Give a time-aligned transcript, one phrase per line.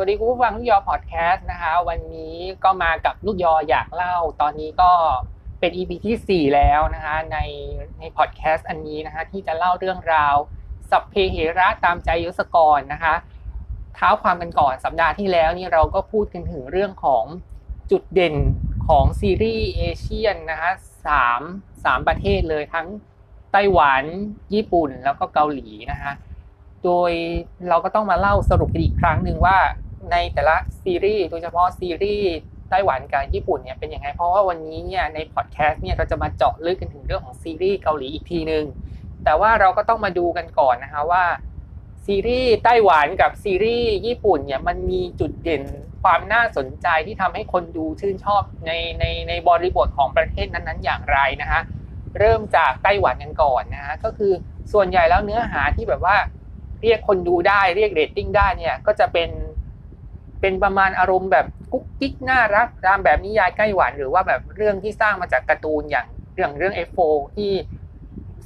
[0.00, 4.92] สวัสดีคุณผู้ฟังลูกยอพอดแคสต์นะคะ วันนี้ก็มากับลูกยออยากเล่า ตอนนี้ก็
[5.60, 7.38] เป็น EP ที่ 4 แล้วนะคะใน
[7.98, 10.34] ในพอดแคสต์อันนี้นะคะที่จะเล่าเรื่องราว
[10.90, 13.14] สัพเพเหระตามใจยศกรนะคะ
[13.94, 17.24] เท้าความกันก่อนสัปดาห์ที่แล้วนี่เราก็พูดกันถึงเรื่องของ
[17.90, 18.36] จุดเด่น
[18.88, 20.70] ของซีรีส์เอเชียนนะคะ
[21.06, 21.40] สาม
[21.84, 22.86] สามประเทศเลยทั้ง
[23.52, 24.04] ไต้หวัน
[24.54, 26.12] ญี่ปุ่นแล้วก็เกาหลีนะคะ
[26.84, 27.12] โดย
[27.68, 29.58] เราก็ต้องมาเล่าสรุปกันอีกครั้งหนึ่งว่า
[30.12, 32.30] ในแต่ละซีรีส์โดยเฉพาะซีรีส์
[32.70, 38.64] ไต้หวันกับญี่ปุ่นเนี่ยเป็นยังไงเพราะว่าวันนี้เนี่ยในพอดแคสต์เนี่ยเราจะมาเจาะลึกกันถึงเรื่องของซีรีส์เกาหลีอีกทีหนึ่ง
[39.24, 41.24] แต่ว่าเราก็ต้องมาดูกันก่อนนะคะว่า
[42.06, 45.62] ซีรีส์ไต้หวันกับซีรีส์ญี่ปุ่นเนี่ยมันมีจุดเด่น
[46.02, 51.60] ความน่าสนใจที่ทำให้คนดูชื่นชอบในในในบริบทของประเทศนั้นๆ อย่างไรนะคะ
[52.18, 54.32] เริ่มจากไต้หวันกันก่อนนะฮะก็คือ
[54.72, 56.16] ส่วนใหญ่แล้วเนื้อหาที่แบบว่า
[56.82, 59.30] เรียกคนดูได้เรียกเรตติ้งได้เนี่ยก็จะเป็น
[60.40, 67.52] เป็นประมาณอารมณ์แบบกุ๊กกิ๊กน่ารักตามแบบนิยายใกล้หวานหรือว่าแบบเรื่องที่สร้างมาจากการ์ตูนอย่างเรื่องเรื่อง F4 ที่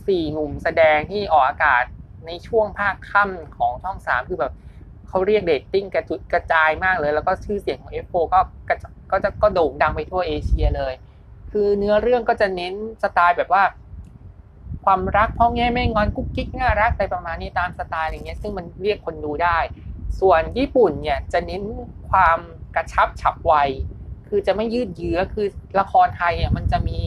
[0.06, 1.84] สี่หนุ่มแสดงที่ออกอากาศ
[2.26, 4.52] ในช่วงภาคค่ำของช่องสามคือแบบ
[5.08, 10.94] เขาเรียกเรตติ้งกระจุดกระจายมากเลย แล้วก็ชื่อเสียงของ F4 ก็ก็จะก็โด่งดังไปทั่วเอเชียเลย
[11.50, 13.62] คือเนื้อเรื่องก็จะเน้นสไตล์แบบว่า
[14.84, 19.58] ความรักพ่อแง่แม่งอนกุ๊กกิ๊กน่ารักอะไรประมาณนี้ตามสไตล์อย่างเงี้ยซึ่งมันเรียกคนดูได้
[20.20, 21.62] ส่วนญี่ปุ่นเนี่ยจะเน้น
[22.10, 22.38] ความ
[22.76, 23.54] กระชับฉับไว
[24.28, 25.46] คือจะไม่ยืดเยื้อ คือ
[25.80, 27.00] ละครไทยอะมันจะมี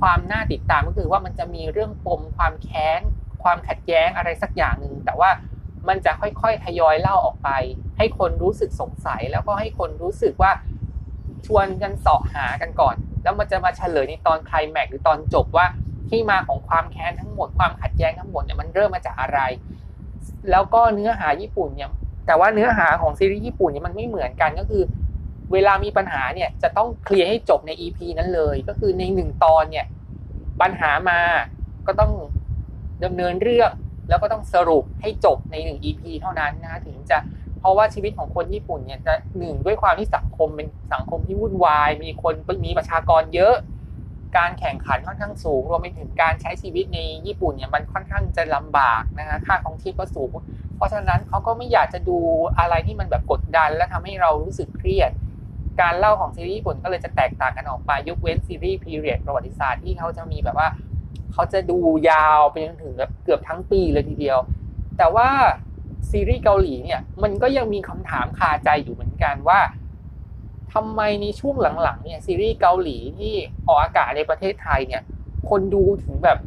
[0.00, 3.00] ความน่าติดตามก็คือว่ามันจะมีเรื่องปมความแค้น
[3.42, 5.30] ความขัดแย้งอะไรสักอย่างหนึ่ง แต่ว่า
[5.88, 7.48] มันจะค่อยๆ ทยอยเล่าออกไป
[7.98, 10.52] ให้คนรู้สึกสงสัย แล้วก็ให้คนรู้สึกว่า
[11.46, 15.66] ชวนกันสอบหากันก่อน แล้วมันจะมาเฉลยในตอนไคลแม็กหรือตอนจบว่า
[16.08, 19.40] ที่มาของความแค้นทั้งหมด ความขัดแย้งทั้งหมดเนี่ยมันเริ่มมาจากอะไร
[20.50, 21.90] แล้วก็เนื้อหาญี่ปุ่นเนี่ย
[22.28, 24.82] แต่ว่าเนื้อหาของซีรีส์ญี่ปุ่นเนี่ยมันไม่เหมือนกันก็คือ
[25.52, 29.86] เวลามีปัญหาเนี่ยจะต้องเคลียร์ให้จบใน EP นั้นเลย ก็คือในหนึ่งตอนเนี่ย
[30.60, 31.20] ปัญหามา
[31.86, 32.12] ก็ต้อง
[33.04, 33.70] ดำเนินเรื่อง
[34.08, 37.18] แล้วก็ต้องสรุปให้จบในหนึ่ง EP เท่านั้นนะถึงจะ
[37.60, 42.34] เพราะว่าชีวิตของคนญี่ปุ่นเนี่ยจะหนึ่งด้วยความที่สังคมเป็นสังคมที่วุ่นวาย มีคน
[42.66, 43.54] มีประชากรเยอะ
[44.36, 50.30] การแข่งขันค่อนข้างสูง รวมไปถึงการใช้ชีวิตในญี่ปุ่นเนี่ยมันค่อนข้างจะลำบากนะคะค่าของชีพก็สูง
[50.78, 52.18] เพราะฉะนั้นเขาก็ไม่อยากจะดู
[52.58, 55.10] อะไรที่มันแบบกดดัน และทำให้เรารู้สึกเครียด
[55.80, 60.68] การเล่าของซีรีส์ญี่ปุ่นก็เลยจะแตกต่างกันออกไปยกเว้นซีรีส์พีเรียดประวัติศาสตร์ที่เขาจะมีแบบว่า
[61.32, 61.78] เขาจะดู
[62.10, 62.94] ยาวไปจนถึง
[63.24, 64.38] เกือบทั้งปีเลยทีเดียว
[64.98, 65.28] แต่ว่า
[66.10, 69.60] ซีรีส์เกาหลีเนี่ยมันก็ยังมีคำถามคาใจอยู่เหมือนกันว่า
[70.74, 73.34] ทำไมในช่วงหลังๆเนี่ยซีรีส์เกาหลีที่
[73.66, 75.02] ออกอากาศในประเทศไทยเนี่ย
[75.50, 76.38] คนดูถึงแบบ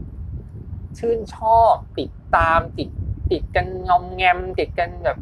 [0.99, 2.89] ชื่นชอบติดตามติด
[3.31, 5.17] ติดกันงอมแงมติดกันแบบ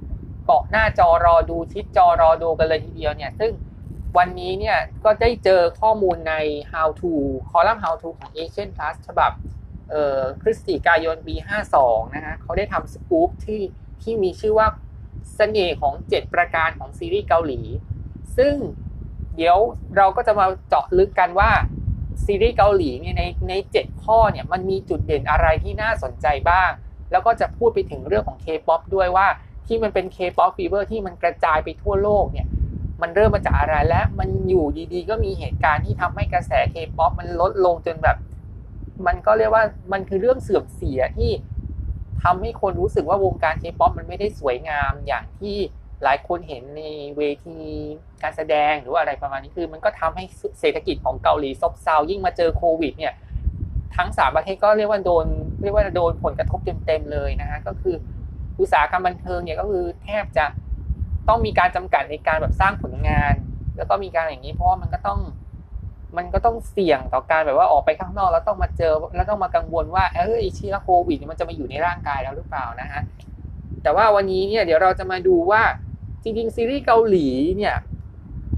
[0.46, 3.52] เกาะหน้าจอรอดูชิดจอรอดูกันเลยทีเดียวเนี่ยซึ่ง
[4.18, 6.36] วันนี้เนี่ยก็ได้เจอข้อมูลใน
[6.72, 7.12] how to
[7.50, 9.32] คอลัมน์ how to ของ Asian Plus ฉบับ
[9.90, 11.36] เอ่อพฤศจิกายนปี
[11.76, 13.62] 52 นะฮะเขาได้ทำสกู๊ปที่
[14.02, 14.68] ที่มีชื่อว่า
[15.36, 17.62] เสน่ห์ของ 7 ประการของซีรีส์เกาหลี
[18.38, 18.54] ซึ่ง
[19.36, 19.58] เดี๋ยว
[19.98, 21.52] เราก็จะมาเจาะลึกกันว่า
[22.26, 26.70] ซีรีส์เกาหลีเนี่ยในในเจ็ดข้อเนี่ยมันมีจุดเด่นอะไรที่น่าสนใจบ้าง
[27.12, 29.28] แล้วก็จะพูดไปถึงเรื่องของ K-POP ด้วยว่า
[29.68, 32.48] ที่มันเป็น K-POP fever ที่มันกระจายไปทั่วโลกเนี่ย
[33.02, 38.18] มันเริ่มมาจากอะไรและมันอยู่ดีๆ ก็มีเหตุการณ์ที่ทำให้กระแส K-POP มันลดลงจนแบบ
[39.08, 41.32] มันก็เรียกว่ามันคือเรื่องเสื่อมเสียที่
[42.24, 45.56] ทำให้คนรู้สึกว่าวงการ K-POP มันไม่ได้สวยงามอย่างที่
[46.04, 46.84] หลายคนเห็นใน
[47.18, 47.58] เวที
[48.24, 50.24] การแสดงหรือว่าอะไรประมาณนี้คือ มันก็ทำให้
[50.60, 53.14] เศรษฐกิจของเกาหลีซบเซายิ่งมาเจอโควิดเนี่ย
[53.96, 55.26] ทั้งสามประเทศก็เรียกว่าโดน
[55.62, 57.96] เรียกว่าโดนผลกระทบเต็มๆเลยนะฮะก็คือ
[58.60, 60.46] อุตสาหกรรมบันเทิงเนี่ยก็คือแทบจะ
[61.28, 63.34] ต้องมีการจำกัดในการแบบสร้างผลงาน
[63.78, 65.20] แล้วก็มีการอย่างนี้เพราะว่ามันก็ต้อง
[66.18, 73.02] มันก็ต้องเสี่ยงต่อการแบบว่าออกไปข้างนอกแล้วต้องมาเจอแล้วต้องมากังวลว่าเออเชื้อโควิดมันจะมาอยู่ในร่างกายเราหรือเปล่านะฮะ
[73.84, 75.62] แต่ว่าวันนี้เนี่ยเดี๋ยวเราจะมาดูว่า
[76.24, 77.28] จริงๆซีรีส์เกาหลี
[77.58, 77.76] เนี่ย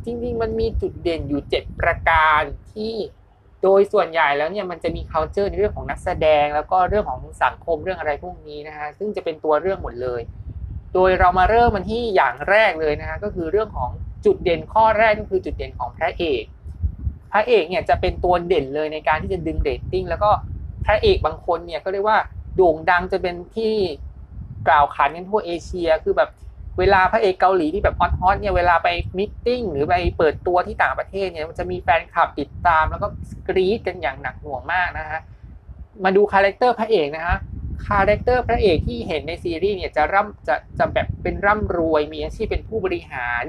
[0.05, 2.41] จริงๆมันมีจุดเด่นอยู่ 7 ประการ
[2.73, 2.93] ที่
[3.63, 10.21] โดยส่วนใหญ่แล้วเนี่ยมันจะมี culture ในเรื่องของนักแสดง แล้วก็เรื่องของสังคมเรื่องอะไรพวกนี้นะฮะซึ่งจะเป็นตัวเรื่องหมดเลย
[10.93, 13.89] โดยเรามาเริ่มมันที่อย่างแรกเลยนะฮะก็คือเรื่องของ
[14.25, 16.43] จุดเด่นข้อแรกก็คือจุดเด่นของพระเอก
[17.31, 20.31] พระเอกเนี่ยจะเป็นตัวเด่นเลยในการที่จะดึงเรตติ้งแล้วก็
[20.85, 22.19] พระเอกบางคนเนี่ยก็เรียกว่า
[22.55, 23.73] โด่งดังจะเป็นที่
[24.67, 26.29] กล่าวขานกันทั่วเอเชีย คือแบบ
[26.79, 33.07] เวลาพระเอกเกาหลีที่แบบ hot ๆเนี่ยเวลาไป meeting หรือไปเปิดตัวที่ต่างประเทศเนี่ยมันจะมีแฟนคลับติดตามแล้วก็
[33.47, 35.19] กรี๊ดกันอย่างหนักหน่วงมากนะฮะ
[36.03, 37.37] มาดู character พระเอกนะฮะ
[37.87, 43.43] character พระเอกที่เห็นในซีรีส์เนี่ยจะร่ำจะจะแบบเป็นร่ำรวยมีอาชีพเป็นผู้บริหาร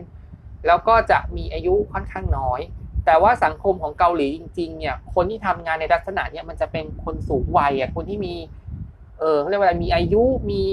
[0.67, 2.61] แล้วก็จะมีอายุค่อนข้างน้อย
[3.07, 8.35] แต่ว่าสังคมของเกาหลีจริงๆเนี่ยคนที่ทำงานในลักษณะเนี่ยมันจะเป็นคนสูงวัยอะคนที่มี
[9.19, 10.65] เออเรียกว่าอะไรมีอายุมี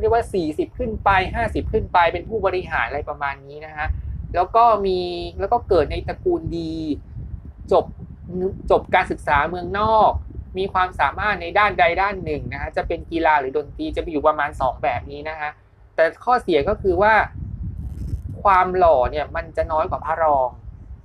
[0.00, 1.10] เรียกว่า 40 ขึ้นไป
[1.42, 3.86] 50 ขึ้นไปเป็นผู้บริหารอะไรประมาณนี้นะฮะ
[4.34, 4.98] แล้วก็มี
[5.40, 6.74] แล้วก็เกิดในตระกูลดี
[7.72, 7.84] จบ
[8.70, 10.10] จบการศึกษาเมืองนอก
[10.58, 15.50] มีความสามารถในด้านใดด้านหนึ่งนะฮะจะเป็นกีฬาหรือดนตรีจะมีอยู่ประมาณ 2 แบบนี้นะฮะ
[15.94, 17.14] แต่ข้อเสียก็คือว่า
[18.42, 20.48] ความหล่อเนี่ยมันจะน้อยกว่าพระรอง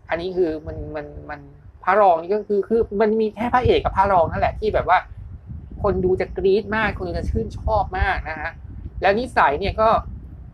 [0.09, 1.39] อันนี้คือมันมันมัน
[1.83, 4.99] พระรองนี่ก็คือคือมันมีแค่พระเอกกับพระรองนั่นแหละที่แบบว่า
[5.83, 8.51] คนดูจะกรี๊ดมาก คนดูจะชื่นชอบมากนะฮะ
[9.01, 9.89] แล้วนิสัยเนี่ยก็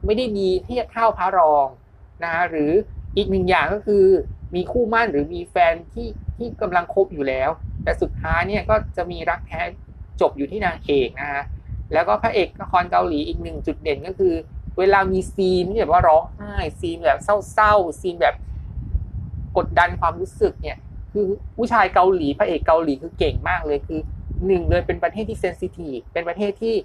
[0.06, 1.68] ไม่ได้ดีเทียบเท่าพระรอง
[2.24, 2.72] นะฮะหรือ
[3.18, 4.06] อีกหนึ่งอย่างก็คือ
[4.56, 6.08] มีคู่หมั้นหรือมีแฟนที่
[6.38, 7.50] ที่กำลังคบอยู่แล้ว
[7.84, 9.62] แต่สุดท้ายเนี่ยก็จะมีรักแท้
[10.22, 11.44] จบอยู่ที่นางเอกนะฮะ
[11.94, 14.34] แล้วก็พระเอกละครเกาหลีอีกหนึ่งจุดเด่นก็คือ
[14.78, 18.36] เวลามี scene ที่แบบว่าร้องไห้ scene แบบเศร้าๆ scene แบบ
[19.58, 20.78] กดดันความรู้สึกเนี่ย
[21.14, 24.00] คือผู้ชายเกาหลีพระเอกเกาหลีคือเก่งมากเลยคือ
[24.46, 26.76] หนึ่งเลยเป็นประเทศที่ sensitive เป็นประเทศที่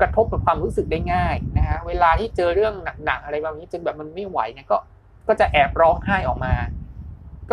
[0.00, 2.74] กระทบกับความรู้สึกได้ง่ายนะฮะเวลาที่เจอเรื่อง
[3.04, 4.78] หนักๆอะไรแบบนี้จนแบบมันไม่ไหวเนี่ยก็
[5.28, 6.54] ก็จะแอบร้องไห้ออกมา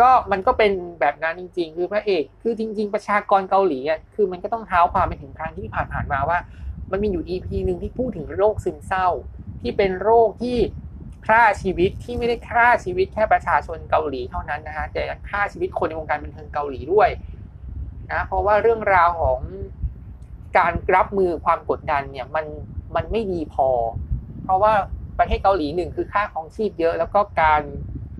[0.00, 6.38] ก็มันก็เป็นแบบนั้นจริง ๆ คือพระเอกคือจริง ๆ ประชากรเกาหลีอะคือมันก็ต้องเท้าความไปถึงครั้งที่ผ่านๆมาว่า
[6.90, 9.08] มันมีอยู่ EP หนึ่งที่พูดถึงโรคซึมเศร้า
[9.60, 10.58] ที่เป็นโรคที่
[11.26, 17.08] ฆ่าชีวิตที่ไม่ได้ฆ่าชีวิตแค่ประชาชนเกาหลีเท่านั้นนะฮะแต่ยังฆ่าชีวิตคนในวงการบันเทิงเกาหลีด้วย
[18.12, 19.38] นะเพราะว่าเรื่องราวของ
[20.56, 22.46] การรับมือความกดดันเนี่ยมัน
[22.94, 23.68] มันไม่ดีพอ
[24.44, 24.72] เพราะว่า
[25.18, 27.62] ประเทศเกาหลีหนึ่งคือค่าครองชีพเยอะ แล้วก็การ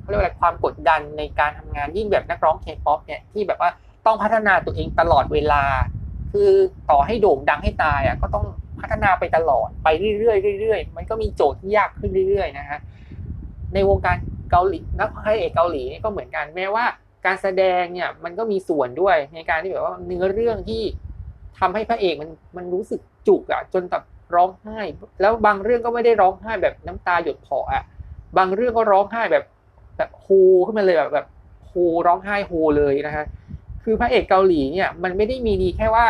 [0.01, 3.71] เขาเรียกว่าอะไรความกดดันในการทำงานยิ่งแบบนักร้องเคป๊อปเนี่ยที่แบบว่า
[4.07, 5.63] ต้องพัฒนาตัวเองตลอดเวลา
[6.33, 6.51] คือ
[6.91, 8.47] ต่อให้โด่งดังให้ตายอะก็ต้อง
[8.81, 9.89] พัฒนาไปตลอดไป
[10.19, 12.79] เรื่อยๆเรื่อยๆมันก็มีโจทย์ที่ยากขึ้นเรื่อยๆนะฮะ
[13.75, 14.17] ในวงการ
[14.51, 16.85] เกาหลีนักพระเอกเกาหลีก็เหมือนกันแม้ว่า
[17.27, 20.83] การแสดงเนี่ยมันก็มีส่วนด้วยในการที่แบบว่าเนื้อเรื่องที่
[21.59, 24.03] ทำให้พระเอกมันมันรู้สึกจุกอะจนแบบ
[24.35, 24.81] ร้องไห้
[25.21, 27.83] แล้วบางเรื่องก็ไม่ได้ร้องไห้แบบน้ำตาหยดเผาอะ
[28.39, 29.45] บางเรื่องก็ร้องไห้แบบ
[29.97, 30.27] แบบโฮ
[30.67, 31.27] ขึ้นมาเลยแบบแบบ
[31.67, 31.73] โฮ
[32.07, 33.27] ร้องไห้โฮเลยนะฮะ
[33.85, 36.07] คือพระเอกเกาหลีเนี่ยมันไม่ได้มีดีแค่ว่า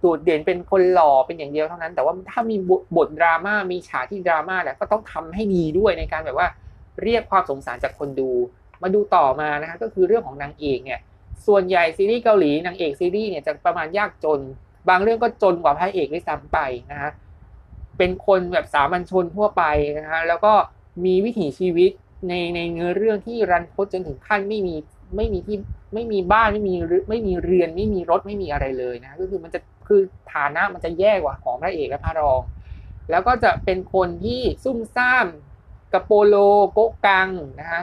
[0.00, 2.56] โดดเด่นเป็นคนหล่อเป็นอย่างเดียวเท่านั้น แต่ว่าถ้ามี
[2.96, 6.48] บทดราม่ามีฉากที่ดราม่าเนี่ยก็ต้องทำให้ดีด้วยในการแบบว่า
[7.02, 8.30] เรียกความสงสารจากคนดู
[8.82, 11.00] มาดูต่อมานะฮะก็คือเรื่องของนางเอกเนี่ย
[11.46, 14.40] ส่วนใหญ่ซีรีส์เกาหลีนางเอกซีรีส์เนี่ยจะประมาณยากจน
[14.88, 16.58] บางเรื่องก็จนกว่าพระเอกด้วยซ้ำไป
[16.92, 17.10] นะฮะ
[17.98, 19.62] เป็นคนแบบสามัญชนทั่วไป
[20.00, 20.52] นะฮะแล้วก็
[21.04, 21.90] มีวิถีชีวิต
[22.28, 24.74] ในในเนื้อเรื่องที่รันทดจนถึงขั้นไม่มี
[25.16, 25.56] ไม่มีที่
[25.94, 26.74] ไม่มีบ้านไม่มี
[27.08, 30.00] ไม่มีเรือนไม่มีรถไม่มีอะไรเลยนะก็คือมันจะคือ
[30.32, 32.40] ฐานะมันจะแย่กว่าของพระเอกและพระรอง
[33.10, 35.26] แล้วก็จะเป็นคนที่ซุ่มซ่าม
[35.92, 36.34] กระโปโล
[36.72, 37.28] โกกัง
[37.60, 37.82] นะฮะ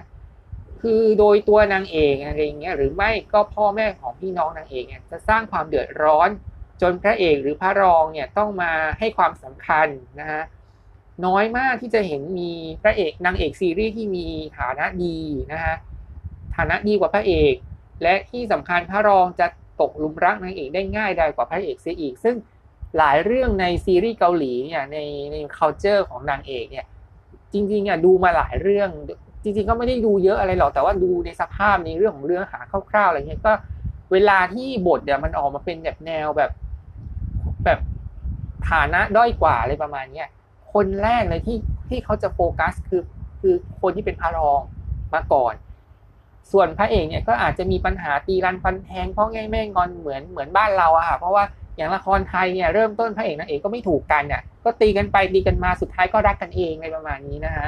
[0.81, 6.29] คือโดยตัวนางเอกอะไรอย่างเงี้ยหรือไม่ก็พ่อแม่ของพี่น้องนางเอกเนี่ยจะสร้างความเดือดร้อน
[6.81, 9.87] จนพระเอกหรือพระรองเนี่ยต้องมาให้ความสำคัญ
[10.19, 10.43] นะฮะ
[11.25, 14.25] น้อยมากที่จะเห็นมีพระเอกนางเอกซีรีส์ที่มี
[14.57, 15.17] ฐานะดี
[15.51, 15.75] นะฮะ
[16.55, 17.53] ฐานะดีกว่าพระเอก
[18.01, 19.47] และที่สำคัญพระรองจะ
[19.81, 22.35] ตกลุมรักนางเอกได้ง่ายได้กว่าพระเอกเสียอีก ซึ่ง
[22.97, 24.97] หลายเรื่องในซีรีส์เกาหลีเนี่ยใน
[25.31, 26.85] ใน culture ของนางเอกเนี่ย
[27.53, 28.89] จริงๆอะดูมาหลายเรื่อง
[29.43, 32.59] จริง ๆ ก็ไม่ได้ดูเยอะอะไรหรอกแต่ว่าดูในสภาพในเรื่องของเรื่องหา
[32.89, 33.53] คร่าวๆอะไรเงี้ยก็
[34.11, 36.51] เวลาที่บทเนี่ยมันออกมาเป็นแบบแนวแบบ
[37.65, 37.79] แบบ
[38.69, 40.27] ฐานะด้อยกว่าอะไรประมาณเนี้ย
[40.73, 41.57] คนแรกเลยที่
[41.89, 43.01] ที่เขาจะโฟกัสคือ
[43.41, 44.61] คือคนที่เป็นพระรอง
[45.13, 45.53] มาก่อน
[46.51, 51.43] ส่วนพระเอกเนี่ยก็อาจจะมีปัญหาตีรันฟันแทงเพราะง่ายแม่งอนเหมือนเหมือนบ้านเราอะค่ะเพราะว่า
[51.75, 57.67] อย่างละครไทยเนี่ยเริ่มต้นพระเอกนางเอกก็ไม่ถูกกันเนี่ยก็ตีกันไปตีกันมาสุดท้ายก็รักกันเองในประมาณนี้นะฮะ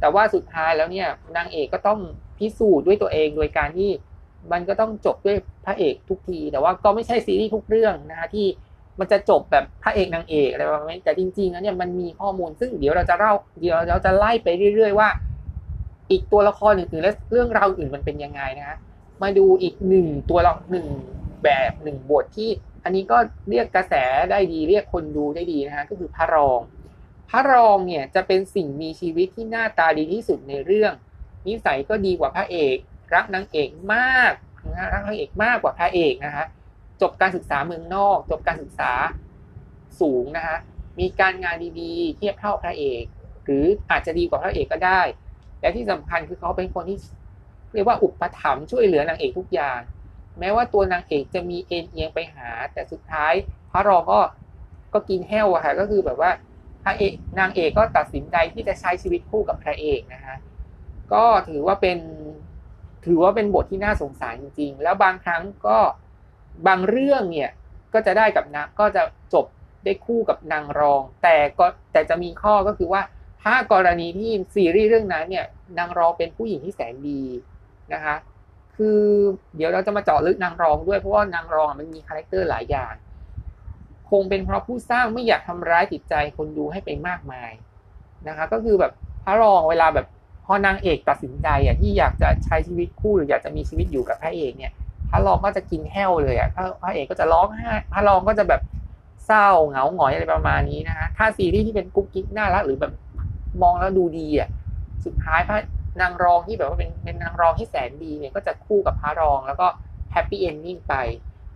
[0.00, 2.00] แต่ว่าสุดท้ายแล้วเนี่ยนางเอกก็ต้อง
[2.38, 3.90] พิสูจน์ด้วยตัวเองโดยการที่
[4.52, 8.46] มันก็ต้องจบด้วยพระเอกทุกที แต่ว่าก็ไม่ใช่ซีรีส์ทุกเรื่องนะฮะที่
[8.98, 15.08] มันจะจบแบบพระเอกนางเอกอะไรประมาณนี้แต่จริงๆแล้วเนี่ยมันมีข้อมูลซึ่งเดี๋ยวเราจะเล่าเดี๋ยวเราจะไล่ไปเรื่อย ๆ ว่า
[16.10, 18.78] อีกตัวละครอื่นๆและเรื่องราวอื่นมันเป็นยังไงนะฮะ
[19.22, 20.86] มาดูอีกหนึ่งตัวละหนึ่ง
[21.44, 22.50] แบบหนึ่งบทที่
[22.84, 23.18] อันนี้ก็
[23.50, 23.94] เรียกกระแส
[24.30, 26.60] ได้ดี เรียกคนดูได้ดีนะฮะก็คือพระรอง
[27.30, 30.92] พระรองเนี่ยจะเป็นสิ่งมีชีวิตที่หน้าตาดีที่สุดในเรื่อง
[31.46, 32.76] นิสัยก็ดีกว่าพระเอก
[33.14, 34.32] รักนางเอกมาก
[34.74, 36.46] นะรักนางเอกมากกว่าพระเอกนะฮะ
[37.02, 38.92] จบการศึกษาเมืองนอก จบการศึกษา
[40.00, 40.58] สูงนะฮะ
[41.00, 43.04] มีการงานดีๆ เทียบเท่าพระเอก
[43.44, 45.00] หรืออาจจะดีกว่าพระเอกก็ได้
[45.60, 46.98] และที่สำคัญคือเขาเป็นคนที่
[47.74, 49.78] เรียกว่าอุปถัมภ์ช่วยเหลือนางเอกทุกอย่าง
[50.38, 53.32] แม้ว่าตัวนางเอกจะมีเอ็นเอียงไปหา แต่สุดท้าย
[53.70, 54.20] พระรองก็
[54.94, 56.30] ก็กินแห้วอะค่ะก็คือแบบว่า
[56.84, 60.36] พระเอกนางเอกก็ตัดสินใจที่จะใช้ชีวิตคู่กับพระเอกนะคะ
[61.12, 61.98] ก็ถือว่าเป็น
[63.06, 65.78] ถือว่าเป็นบทที่น่าสงสารจริง ๆ แล้วบางครั้งก็
[66.66, 67.50] บางเรื่องเนี่ย
[67.94, 69.02] ก็จะได้กับนะก็จะ
[69.34, 69.46] จบ
[69.84, 73.02] ได้คู่กับนางรอง แต่ก็แต่จะมีข้อก็คือว่า
[73.42, 75.46] ถ้ากรณีที่ซีรีส์เรื่องนั้นเนี่ย
[75.78, 77.22] นางรองเป็นผู้หญิงที่แสนดี
[77.92, 78.16] นะคะ
[78.76, 79.00] คือ
[79.56, 82.94] เดี๋ยวเราจะมาเจาะลึกนางรองด้วยเพราะว่านางรองมันมี character หลายอย่าง
[84.10, 87.52] คงเป็นเพราะผู้สร้างไม่อยากทำร้ายจิตใจคนดูให้ไปมากมาย
[88.28, 88.92] นะคะ ก็คือแบบ
[89.24, 90.06] พระรองเวลาแบบ
[90.44, 94.72] พอนางเอกตัดสินใจอะที่อยากจะใช้ชีวิตคู่หรืออยากจะมีชีวิตอยู่กับพระเอกเนี่ย
[95.12, 96.48] พระรองก็จะกินแห้วเลยอะ
[96.82, 98.60] พระเอกก็จะร้องไห้พระรองก็จะแบบ
[99.26, 102.92] เศร้าเหงาหงอยอะไรประมาณนี้นะคะถ้าซีรีส์ที่เป็นกุ๊กกิ๊กน่ารักหรือแบบ
[103.62, 104.48] มองแล้วดูดีอะ
[105.04, 105.58] สุดท้ายพระ
[106.00, 109.66] นางรองที่แบบว่าเป็นเป็นนางรองที่แสนดีเนี่ยก็จะคู่กับพระรองแล้วก็
[110.12, 110.94] happy ending ไป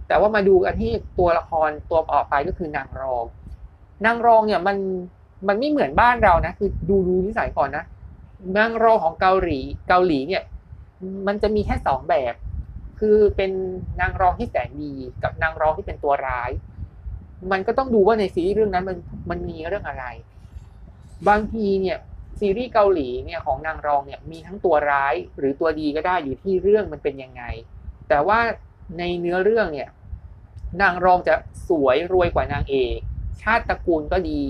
[0.09, 3.25] แต่ว่ามาดูกันที่ตัวละครตัวต่อไปก็คือนางรอง
[4.05, 4.77] นางรองเนี่ยมัน
[5.49, 7.85] มันไม่เหมือนบ้านเรานะ คือดูดูนิสัยก่อนนะ
[8.59, 9.59] นางรองของเกาหลี
[9.89, 10.43] เกาหลีเนี่ย
[11.27, 12.35] มันจะมีแค่สองแบบ
[13.01, 13.51] คือเป็น
[14.01, 16.51] นางรองที่แสนดีกับนางรองที่เป็นตัวร้าย
[17.53, 18.97] มันก็ต้องดูว่าในซีรีส์เรื่องนั้นมัน
[19.31, 20.05] มันมีเรื่องอะไร
[21.29, 21.99] บางทีเนี่ย
[22.41, 27.43] ซีรีส์เกาหลีเนี่ยของนางรองเนี่ยมีทั้งตัวร้ายหรือตัวดีก็ได้อยู่ที่เรื่องมันเป็นยังไง
[28.09, 28.39] แต่ว่า
[28.99, 29.89] ในเนื้อเรื่องเนี่ย
[30.83, 31.35] นางรองจะ
[31.69, 32.99] สวยรวยกว่านางเอก
[33.43, 34.43] ชาติตระกูลก็ดี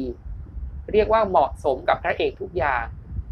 [0.92, 2.84] เรียกว่าเหมาะสมกับพระเอกทุกอย่าง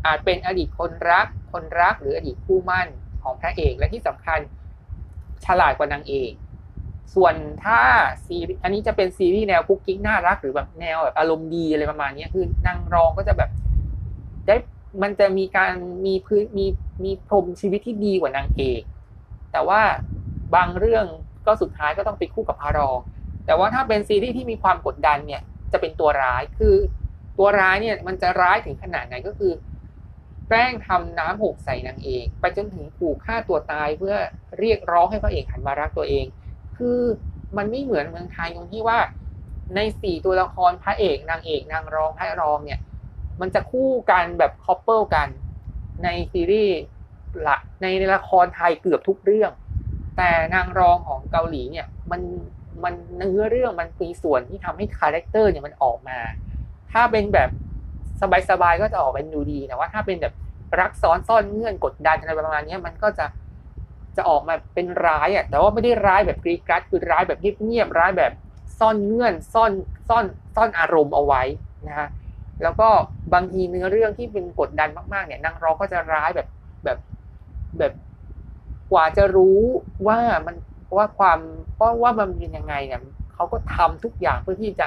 [0.07, 2.89] อาจเป็นอดีตคนรัก คนรักหรืออดีตคู่มั่น
[3.23, 4.41] ของพระเอกและที่สำคัญ
[5.47, 6.33] ฉลาดกว่านางเอก
[7.15, 7.35] ส่วน
[7.65, 7.81] ถ้า
[8.25, 13.51] ซีอันนี้จะเป็นซีรีส์แนวคุกกิ๊กน่ารักหรือแบบแนวแบบอารมณ์ดีอะไรประมาณนี้คือนางรองก็จะแบบ
[14.47, 14.57] ได้
[15.03, 15.73] มันจะมีการ
[16.07, 16.67] มีพื้นมี
[17.05, 18.83] มีพรมชีวิตที่ดีกว่านางเอก
[19.53, 19.81] แต่ว่า
[20.55, 21.05] บางเรื่อง
[21.47, 22.99] ก็สุดท้ายก็ต้องไปคู่กับพระรอง
[23.47, 26.77] แต่ว่าถ้าเป็นซีรีส์ที่มีความกดดันเนี่ยจะเป็นตัวร้ายคือ
[27.39, 29.53] ตัวร้ายเนี่ยมันจะร้ายถึงขนาดไหนก็คือ
[30.49, 34.17] แกล้งทำน้ำหกใส่นางเอกไปจนถึงผูกฆ่าตัวตายเพื่อ
[34.59, 36.27] เรียกร้องให้พระเอกหันมารักตัวเอง
[36.77, 37.01] คือ
[37.57, 38.99] มันไม่เหมือนเมืองไทยตรงที่ว่า
[39.75, 42.81] ในสี่ตัวละครพระเอก นางเอก นางรองพระรองเนี่ย
[43.41, 45.29] มันจะคู่กันแบบคอปเปิลกัน
[46.05, 46.79] ในซีรีส์
[47.47, 49.53] ละในละครไทยเกือบทุกเรื่อง
[50.17, 52.23] แต่นางรองของเกาหลีเนี่ยมัน
[52.85, 56.19] มันเนื้อเรื่องมันมีส่วนที่ทำให้ character เนี่ยมันออกมา
[56.93, 57.51] ถ้าเป็นแบบ
[58.21, 60.35] สบายๆก็จะออกเป็นดูดีแต่ว่าถ้าเป็นแบบ
[60.81, 63.27] รักซ้อนซ่อนเงื่อนกดดันอะไรประมาณนี้มันก็จะ
[64.17, 68.33] จะออกมาเป็นร้ายอะแต่ว่าไม่ได้ร้ายแบบกรี๊ดกร๊าดคือร้ายแบบเงียบๆร้ายแบบ
[68.79, 69.73] ซ่อนเงื่อนซ่อน
[70.09, 70.25] ซ่อน
[70.57, 71.43] ซ่อนอารมณ์เอาไว้
[71.89, 72.09] นะฮะ
[72.63, 72.89] แล้วก็
[73.35, 76.49] บางทีเนื้อเรื่องที่เป็นกดดันมากๆเนี่ยนางรองก็จะร้ายแบบ
[76.85, 76.99] แบบ
[77.79, 77.93] แบบ
[78.93, 79.61] กว่าจะรู้
[80.07, 80.57] ว่ามัน
[80.97, 81.39] ว่าความ
[81.75, 83.01] เพราะว่ามันเป็นยังไงเนี่ย
[83.35, 84.87] เขาก็ทำทุกอย่างเพื่อที่จะ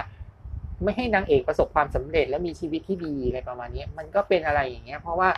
[0.83, 5.29] ไม่ให้นางเอกประสบความสำเร็จและมีชีวิตที่ดีอะไรประมาณนี้ มันก็เป็นอะไรอย่างเงี้ย เพราะว่า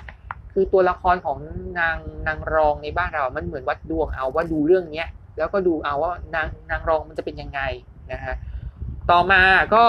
[0.53, 1.37] คือตัวละครของ
[1.79, 7.61] นางนางรองในบ้านเรา มันเหมือนวัดดวงเอาว่าดูเรื่องเนี้ยแล้วก็ดูเอาว่านางนางรองมันจะเป็นยังไง
[8.11, 8.35] นะฮะ
[9.11, 9.41] ต่อมา
[9.75, 9.85] ก็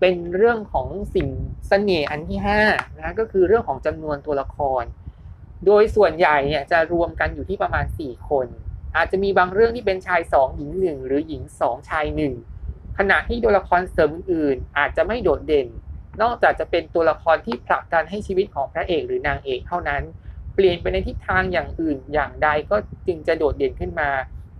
[0.00, 1.28] เป็นเรื่องของสิ่ง
[1.68, 2.60] เสน่ห์อันที่ห้า
[2.98, 4.84] นะก็คือเรื่องของจำนวนตัวละคร
[5.66, 8.46] โดยส่วนใหญ่เนี่ยจะรวมกันอยู่ที่ประมาณสี่คน
[8.96, 12.32] อาจจะมีบางเรื่องที่เป็นชายสองหญิงหนึ่งหรือหญิงสองชายหนึ่ง
[12.98, 15.68] ขณะที่ตัวละครเสริมอื่นอาจจะไม่โดดเด่น
[16.22, 20.02] นอกจากจะเป็นตัวละครที่ผลักดันให้ชีวิตของพระเอกหรือนางเอกเท่านั้น
[20.54, 22.76] เปลี่ยนไปในทิศทางอย่างอื่นอย่างใดก็
[23.06, 24.10] จึงจะโดดเด่นขึ้นมา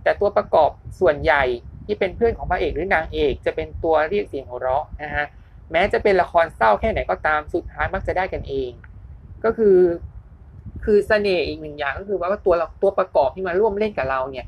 [0.03, 1.43] แต่ตัวประกอบส่วนใหญ่
[1.85, 5.25] ที่เป็นเพื่อนของพระเอกหรือนางเอก จะเป็นตัวเรียกเสียงหัวเราะนะฮะ
[5.71, 8.71] แม้จะเป็นละครเศร้าแค่ไหนก็ตามสุดท้ายมักจะได้กันเอง
[9.43, 9.77] ก็คือ
[10.83, 14.45] คือเสน่ห์อีกหนึ่งอย่างก็คือว่าตัวตัวประกอบที่มาร่วมเล่นกับเราเนี่ย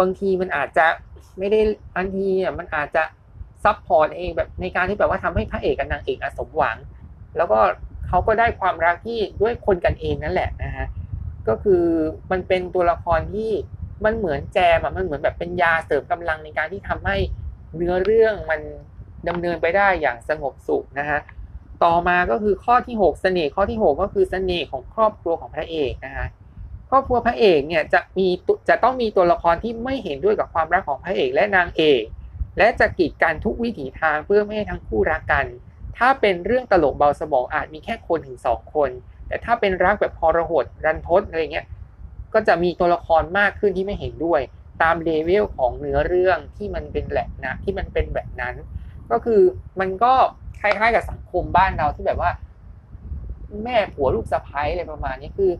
[0.00, 0.86] บางทีมันอาจจะ
[1.38, 1.60] ไม่ได้
[1.96, 3.02] อันทีเนี่ยมันอาจจะ
[3.64, 6.76] ซับพอร์ตเองแบบในการที่แบบว่าทำให้พระเอกกับนางเอกสมหวัง
[7.36, 7.58] แล้วก็
[8.08, 10.86] เขาก็ได้ความรักที่ด้วยคนกันเองนั่นแหละนะฮะ
[11.48, 11.84] ก็คือ
[12.30, 13.50] มันเป็นตัวละครที่
[14.04, 17.16] มันเหมือนแจมอะมันเหมือนแบบเป็นยาเสริมกำลังในการที่ทำให้
[17.76, 18.60] เนื้อเรื่องมัน
[19.28, 21.20] ดำเนินไปได้อย่างสงบสุขนะฮะ
[21.84, 26.26] ต่อมาก็คือข้อที่ 6 เสน่ห์ข้อที่ 6 ก็คือเสน่ห์ของครอบครัวของพระเอกนะฮะ
[26.94, 28.28] ครอบครัวพระเอกเนี่ยจะมี
[28.68, 32.02] จะต้องมีตัวละครที่ไม่เห็นด้วยกับความรักของพระเอกและนางเอก
[32.58, 35.46] และจะกีดกันทุกวิถีทางเพื่อไม่ให้ทั้งคู่รักกัน
[35.98, 38.90] ถ้าเป็นเรื่องตลกเบาสมองอาจมีแค่คนถึงสองคน
[39.28, 41.66] แต่ถ้าเป็นรักแบบพอระหดรันทดอะไรเงี้ย
[42.34, 44.40] ก็จะมีตัวละครมากขึ้นที่ไม่เห็นด้วย
[44.82, 48.54] ตามเลเวลของเนื้อเรื่องที่มันเป็นแหละนะที่มันเป็นแบบนั้น
[49.10, 49.40] ก็คือ
[49.80, 50.12] มันก็
[50.60, 52.30] คล้ายๆกับสังคมบ้านเราที่แบบว่า
[53.64, 55.50] แม่ผัวลูกสะพ้ายอะไรประมาณนี้คือ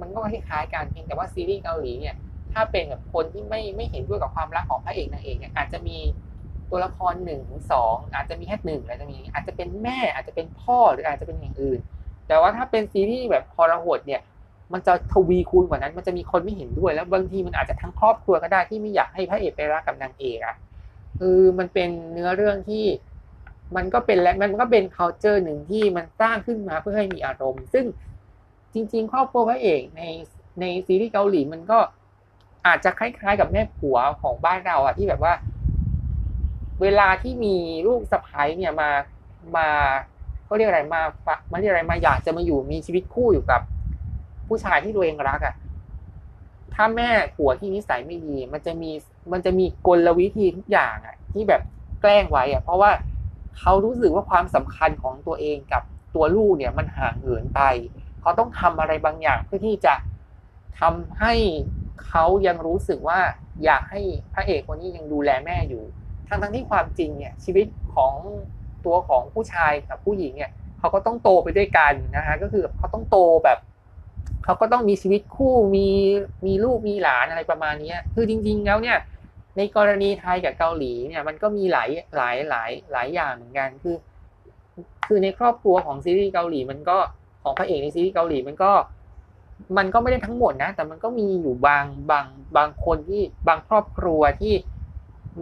[0.00, 2.14] มันก็คล้ายๆกันเพียงแต่ว่าซีรีส์เกาหลีเนี่ย
[2.52, 5.98] ถ้าเป็นแบบคนที่ไม่ไม่เห็นด้วยกับความรักของพระเอกนางเอกเนี่ยอาจจะมี
[6.70, 11.80] ตัวละครหนึ่งสองอาจจะมีแค่หนึ่งอาจจะมีอาจจะเป็นแม่อาจจะเป็นพ่อหรืออาจจะเป็นอย่างอื่น
[12.28, 14.20] แต่ว่าถ้าเป็นซีรีส์แบบพอรหดเนี่ย
[14.72, 20.56] มันจะทวีคูณกว่านั้น มันจะมีคนไม่เห็นด้วย แล้วบางทีมันอาจจะทั้งครอบครัวก็ได้ที่ไม่อยากให้พระเอกไปรักกับนางเอกอะ
[21.18, 22.84] คือมันเป็นเนื้อเรื่องที่
[23.76, 27.84] มันก็เป็นและมันก็เป็น culture หนึ่งที่มันสร้างขึ้นมาเพื่อให้มีอารมณ์ ซึ่ง
[28.78, 30.02] จริง ๆ ครอบครัวพระเอกใน
[30.60, 31.78] ในซีรีส์เกาหลีมันก็
[32.66, 35.32] อาจจะคล้ายๆกับแม่ผัวของบ้านเราอะที่แบบว่า
[36.80, 37.56] เวลาที่มี
[37.86, 38.90] ลูกสะใภ้เนี่ยมา
[39.56, 39.68] มา
[40.48, 41.02] ก็เรียกอะไรมา
[41.52, 43.60] มาเรียกอะไรมาอยากจะมาอยู่มีชีวิตคู่อยู่กับ
[44.46, 45.54] ผู้ชายที่ตัวเองรักอะ
[46.74, 48.90] ถ้าแม่ผัวที่นิสัยไม่ดี มันจะมี
[49.32, 51.62] มันจะมีกลวิธีทุกอย่างอะที่แบบ
[52.00, 52.90] แกล้งไว้อะเพราะว่า
[53.58, 55.82] เขารู้สึกว่าความสำคัญของตัวเองกับ
[56.14, 57.60] ตัวลูกเนี่ยมันห่างเหินไป
[58.20, 59.94] เขาต้องทำอะไรบางอย่างเพื่อที่จะ
[60.80, 61.34] ทำให้
[62.06, 63.20] เขายังรู้สึกว่า
[63.64, 64.00] อยากให้
[64.34, 65.82] พระเอกคนนี้ยังดูแลแม่อยู่
[66.28, 68.14] ทั้งทั้งที่ความจริงเนี่ยชีวิตของ
[68.84, 73.58] ตัวของผู้ชายกับผู้หญิงเนี่ยเขาก็ต้องโตไปด้วยกันนะฮะก็คือเขาต้องโตแบบ
[74.44, 75.88] เขาก็ต้องมีชีวิตคู่มี
[76.46, 78.98] มีลูกมีหลานอะไรประมาณนี้คือจริง ๆ แล้วเนี่ย
[79.56, 83.96] ในกรณีไทยกับเกาหลีเนี่ยมันก็มีหลายหลายหลายหลายอย่างเหมือนกันคือ
[85.06, 86.98] คือในครอบครัวของซีรีส์เกาหลีมันก็
[87.42, 88.72] ของพระเอกในซีรีส์เกาหลีมันก็
[89.78, 92.26] มันก็ไม่ได้ทั้งหมดนะ แต่มันก็มีอยู่บางบาง
[92.56, 94.54] บางคนที่บางครอบครัวที่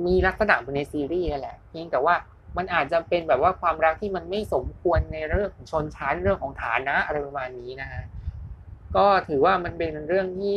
[0.07, 2.15] มีลักษณะเหมือนในซีรีส์นั่นแหละเพียงแต่ว่า
[2.57, 8.03] มันอาจจะเป็นแบบว่าความรักที่มันไม่สมควรในเรื่องของชนชั้นเรื่องของฐานะอะไรประมาณนี้นะฮะ
[8.97, 10.57] ก็ถือว่ามันเป็นเรื่องที่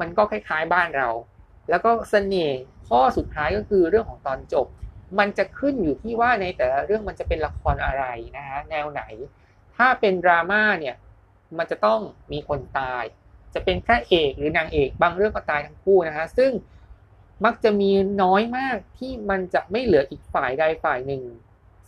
[0.00, 1.08] มันก็คล้ายๆบ้านเรา
[1.70, 4.66] แล้วก็เสน่ห์ข้อสุดท้ายก็คือเรื่องของตอนจบ
[5.18, 8.04] มันจะขึ้นอยู่ที่ว่าในแต่ละเรื่องมันจะเป็นละครอะไร
[8.36, 9.02] นะฮะแนวไหน
[9.76, 10.96] ถ้าเป็นดราม่าเนี่ย
[11.58, 12.00] มันจะต้อง
[12.32, 13.04] มีคนตาย
[13.54, 16.52] จะเป็นพระเอกหรือนางเอกบางเรื่องก็ตายทั้งคู่นะฮะซึ่ง
[17.44, 17.90] มักจะมี
[18.22, 21.22] น้อยมากที่มันจะไม่เหลืออีกฝ่ายใดฝ่ายหนึ่ง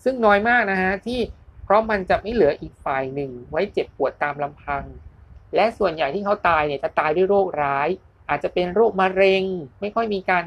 [0.05, 1.21] ซึ่งน้อยมากนะฮะที่
[1.65, 4.85] เพราะมันจะไม่เหลืออีกฝ่ายหนึ่ง ไว้เจ็บปวดตามลำพัง
[5.55, 7.89] และส่วนใหญ่ที่เขาตายเนี่ยจะตายด้วยโรคร้าย
[8.29, 9.45] อาจจะเป็นโรคมะเร็ง
[9.81, 10.45] ไม่ค่อยมีการ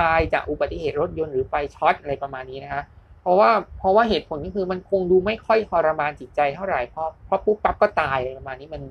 [0.00, 2.82] ตายจากอุบัติเหตุรถยนต์หรือไฟช็อตอะไรประมาณนี้นะฮะ
[3.28, 8.82] ราะว่าเพราะว่าเหตุผลก็คือมันคงดูไม่ค่อยทรมานจิตใจเท่าไหร่เพราะเพราะปุ๊บปั๊บก็ตายประมาณนี้มัน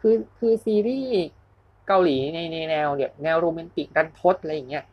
[0.00, 1.12] คือคือซีรีส์
[1.86, 4.84] เกาหลีในในแนวแบบแนวโรแมนติกรันทดอะไรอย่างเงี้ย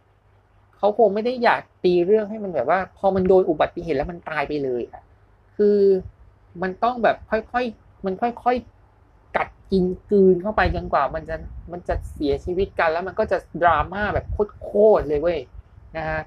[0.77, 5.03] เขาคงไม่ได้อยากตีเรื่องให้มันแบบว่า พอมันโดนอุบัติเหตุแล้วมันตายไปเลยอะ
[5.55, 5.79] คือ
[6.61, 11.35] มันต้องแบบค่อยๆมันค่อยๆกัดกินกืนเข้าไปจนกว่า มันจะ
[11.71, 14.25] มันจะเสียชีวิตกันแล้วมันก็จะดราม่าแบบ
[14.63, 15.39] โคตรเลยเว้ย
[15.97, 16.21] นะฮะ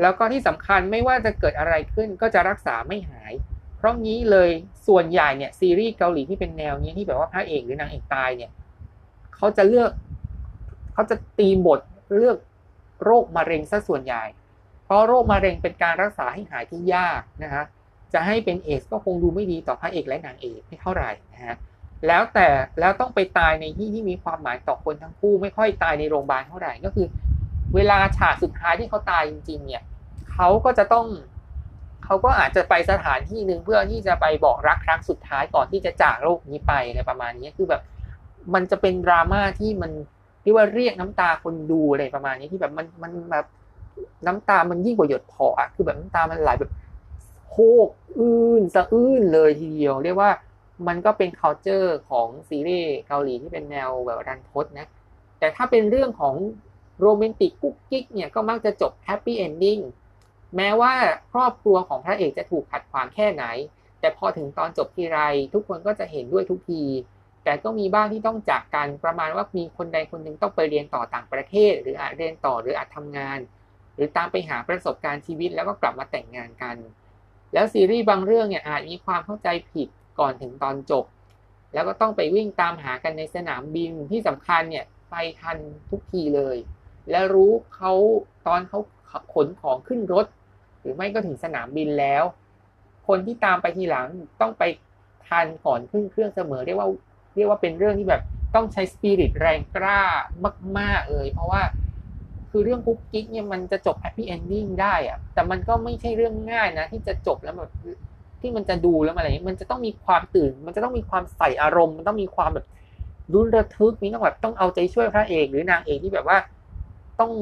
[0.00, 3.32] แล้วก็ที่สำคัญไม่ว่าจะเกิดอะไรขึ้นก็จะรักษาไม่หาย
[3.76, 4.50] เพราะงี้เลย
[4.86, 8.50] ส่วนใหญ่เนี่ยซีรีส์เกาหลีที่เป็นแนวนี้ที่แบบว่าพระเอกหรือนางเอกตายเนี่ย
[9.36, 9.90] เขาจะเลือก
[10.92, 11.80] เขาจะตีบท
[12.14, 12.36] เลือก
[13.04, 14.24] โรคมะเร็งซะส่วนใหญ่
[14.84, 17.64] เพราะโรคมะเร็งเป็นการรักษาให้หายที่ยากนะฮะ
[18.12, 21.56] จะให้เป็นเอสก็คงดูไม่ดีต่อพระเอกและนางเอกไม่เท่าไหร่นะฮะ
[22.06, 22.48] แล้วแต่
[22.80, 27.06] แล้วต้องไปตายในที่ที่มีความหมายต่อคนทั้งคู่ ไม่ค่อยตายในโรงพยาบาลเท่าไหร่ก็คือ
[27.74, 29.82] เวลาฉากสุดท้ายที่เขาตายจริง ๆ เนี่ย
[30.32, 31.06] เขาก็จะต้อง
[32.04, 37.82] เขาก็อาจจะไปสถานที่หนึ่งเพื่อที่จะไปบอกรักครั้งสุดท้ายก่อนที่จะจากโลกนี้ไปอะไรประมาณนี้คือแบบ
[38.54, 39.92] มันจะเป็นดราม่าที่มัน
[40.42, 43.46] เรียกว่าเรียกน้ำตาคนดูอะไรประมาณนี้ที่แบบมันมันแบบ
[44.26, 46.72] น้ำตามันยิ่งกว่าหยดพออะคือแบบน้ำตามันไหลแบบ
[47.48, 50.30] โคกอื้นสะอื้นเลยทีเดียว เรียกว่า
[50.88, 54.86] มันก็เป็น culture ของซีรีส์เกาหลีที่เป็นแนวแบบรันทดนะ
[55.38, 56.34] แต่ถ้าเป็นเรื่องของ
[57.00, 59.78] โรแมนติกกุ๊กกิ๊กเนี่ยก็มักจะจบ happy ending
[60.56, 60.92] แม้ว่า
[61.32, 63.44] ครอบครัวของพระเอกจะถูกขัดขวางแค่ไหน
[64.00, 65.18] แต่พอถึงตอนจบทีไร
[65.54, 66.84] ทุกคนก็จะเห็นด้วยทุกที
[67.44, 73.38] แต่ก็มีบ้างที่ต้องจากกันประมาณว่ามีคนใดคนหนึ่งต้องไปเรียนต่อต่างประเทศ หรืออาจเรียนต่อหรืออาจทำงาน
[73.94, 76.76] หรือตามไปหาประสบการณ์ชีวิตแล้วก็กลับมาแต่งงานกัน
[77.52, 81.04] แล้วซีรีส์บางเรื่องเนี่ยอาจมีความเข้าใจผิดก่อนถึงตอนจบ
[81.74, 85.58] แล้วก็ต้องไปวิ่งตามหากันในสนามบินที่สำคัญเนี่ยไปทัน
[85.90, 86.56] ทุกทีเลย
[87.10, 87.92] และรู้เขา
[88.46, 88.80] ตอนเขา
[89.34, 90.26] ขนของขึ้นรถ
[90.80, 92.24] หรือไม่ก็ถึงสนามบินแล้ว
[93.08, 94.06] คนที่ตามไปทีหลัง
[94.40, 94.62] ต้องไป
[95.26, 96.88] ทันก่อนขึ้นเครื่องเสมอเรียกว่า
[97.36, 98.22] เรียกว่าเป็นเรื่องที่แบบ
[98.54, 100.02] ต้องใช้สปิริตแรงกล้า
[100.78, 101.62] มาก ๆ เลย เพราะว่า
[102.50, 107.70] คือเรื่องกุ๊กกิ๊กเนี่ยมันจะจบ happy ending ได้อะแต่มันก็ไม่ใช่เรื่องง่ายนะ ที่จะจบแล้วแบบ
[108.40, 112.66] ที่มันจะดูแล้วอะไรมันจะต้องมีความตื่น มันจะต้องมีความใส่อารมณ์ มันต้องมีความแบบ
[113.34, 116.38] ลุ้นระทึกมีต้องแบบต้องเอาใจช่วยพระเอกหรือนางเอกที่แบบว่า
[117.20, 117.32] ต้อง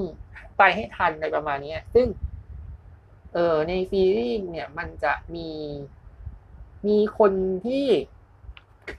[0.58, 2.06] ไปให้ทันในประมาณนี้ซึ่ง
[3.34, 5.48] เออในซีรีส์เนี่ยมันจะมี
[6.88, 7.32] มีคน
[7.66, 7.87] ที่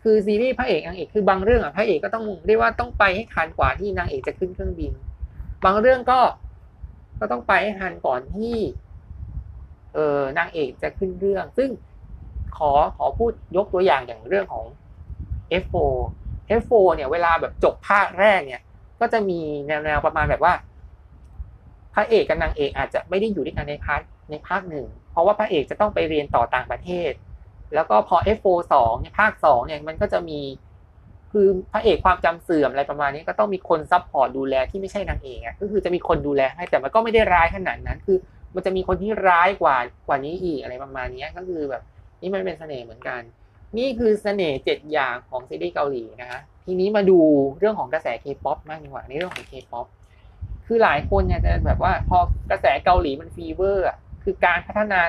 [0.04, 4.94] คือซีรีส์พระเอกนางเอกคือบางเรื่องอะพระเอกก็ต้องเรียกว่าต้องไปให้ทันกว่าที่นางเอกจะขึ้นเครื่องบิน
[5.66, 6.20] บางเรื่องก็
[7.20, 8.56] ก็ต้องไปให้ทันก่อนที่
[9.94, 11.70] เออนางเอกจะขึ้นเครื่อง ซึ่ง
[12.58, 14.66] ขอขอพูดยกตัวอย่างอย่างเรื่องของ
[15.64, 15.94] F4
[16.62, 18.62] F4 เนี่ยเวลาแบบจบภาคแรกเนี่ย
[19.00, 20.54] ก็จะมีแนวๆประมาณแบบว่า
[21.94, 27.12] พระเอกกับนางเอกอาจจะไม่ได้อยู่ด้วยกันใน part ในภาคหนึ่งเพราะว่าพระเอกจะต้องไปเรียนต่อต่างประเทศ
[27.76, 30.40] แล้วก็พอ F4 2ในภาค2เนี่ยมันก็จะมี
[31.32, 38.18] คือพระเอกความจำเสื่อมอะไรประมาณนี้ก็ต้องมีคน support ดูแลที่ไม่ใช่นางเอกอะก็คือจะมีคนดูแลให้แต่มันก็ไม่ได้ร้ายขนาดนั้น คือ
[38.56, 39.78] มันจะมีคนที่ร้ายกว่า
[40.08, 41.84] กว่านี้อีกอะไรประมาณนี้ก็คือแบบ
[42.22, 43.22] นี่มันเป็นเสน่ห์เหมือนกัน
[43.78, 47.20] นี่คือเสน่ห์เจ็ดอย่างของซีรีส์เกาหลีนะฮะทีนี้มาดู
[47.60, 49.88] เรื่องของกระแสเคป๊อปบ้างดีกว่าในเรื่องของเคป๊อป
[50.66, 52.18] คือหลายคนเนี่ยจะแบบว่าพอ
[52.52, 53.86] กระแสเกาหลีมัน fever
[54.24, 55.02] คือการพัฒนา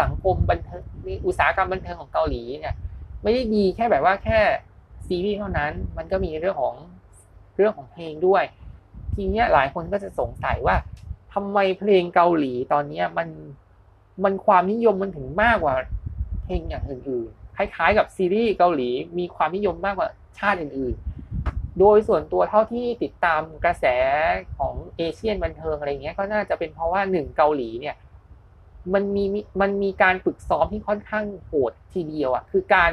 [0.00, 0.82] สังคมบันเทิง
[1.26, 2.74] อุตสาหกรรมบันเทิงของเกาหลีเนี่ย
[3.22, 4.40] ไม่ได้ดีแค่แบบว่าแค่
[5.06, 6.74] ซีรีส์เท่านั้น มันก็มีเรื่องของ
[7.56, 8.44] เรื่องของเพลงด้วย
[9.14, 10.76] ทีนี้หลายคนก็จะสงสัยว่า
[11.34, 13.28] ทำไมเพลงเกาหลีตอนเนี้มัน
[14.24, 15.74] มันความนิยมมันถึงมากกว่า
[16.44, 20.08] เพลงอย่างอื่น คล้ายๆ กับซีรีส์เกาหลีมีความนิยมมากกว่า
[20.38, 23.84] ชาติอื่นๆ โดยส่วนตัวเท่าที่ติดตามกระแส
[24.58, 27.96] ของเอเชียนบันเทิงอะไรเงี้ยก็น่าจะเป็นเพราะว่าหนึ่งเกาหลีเนี่ย
[28.94, 29.24] มันมี
[29.60, 32.90] มันมีการฝึกซ้อมที่ค่อนข้างโหดทีเดียวอะคือการ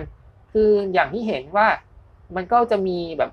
[0.52, 1.68] คืออย่างที่เห็นว่า
[2.36, 3.32] มันก็จะมีแบบ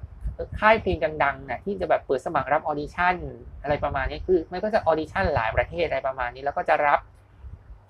[0.59, 3.15] ค่ายเพลงดังๆนะที่จะแบบเปิดสมัครรับ audition
[3.63, 6.99] อะไรประมาณนี้คือ มันก็จะ audition หลายประเทศอะไรประมาณนี้ แล้วก็จะรับ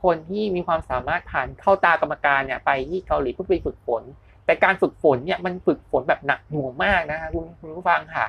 [0.05, 4.03] คนที่มีความสามารถผ่านเข้าตากรรมการเนี่ยไปที่เกาหลีเพื่อไปฝึกฝน
[4.47, 8.27] แต่การฝึกฝนเนี่ยมันฝึกฝนแบบหนักหน่วงมากนะคะคุณคุณผู้ฟังค่ะ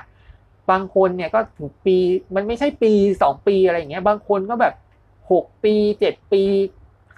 [0.70, 1.96] บางคนเนี่ยก็ถึงปี
[2.34, 4.74] มันไม่ใช่ปีสองปีอะไรอย่างเงี้ย บางคนก็แบบ
[5.32, 6.42] หกปีเจ็ดปี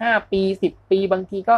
[0.00, 1.56] ห้าปีสิบปีบางทีก็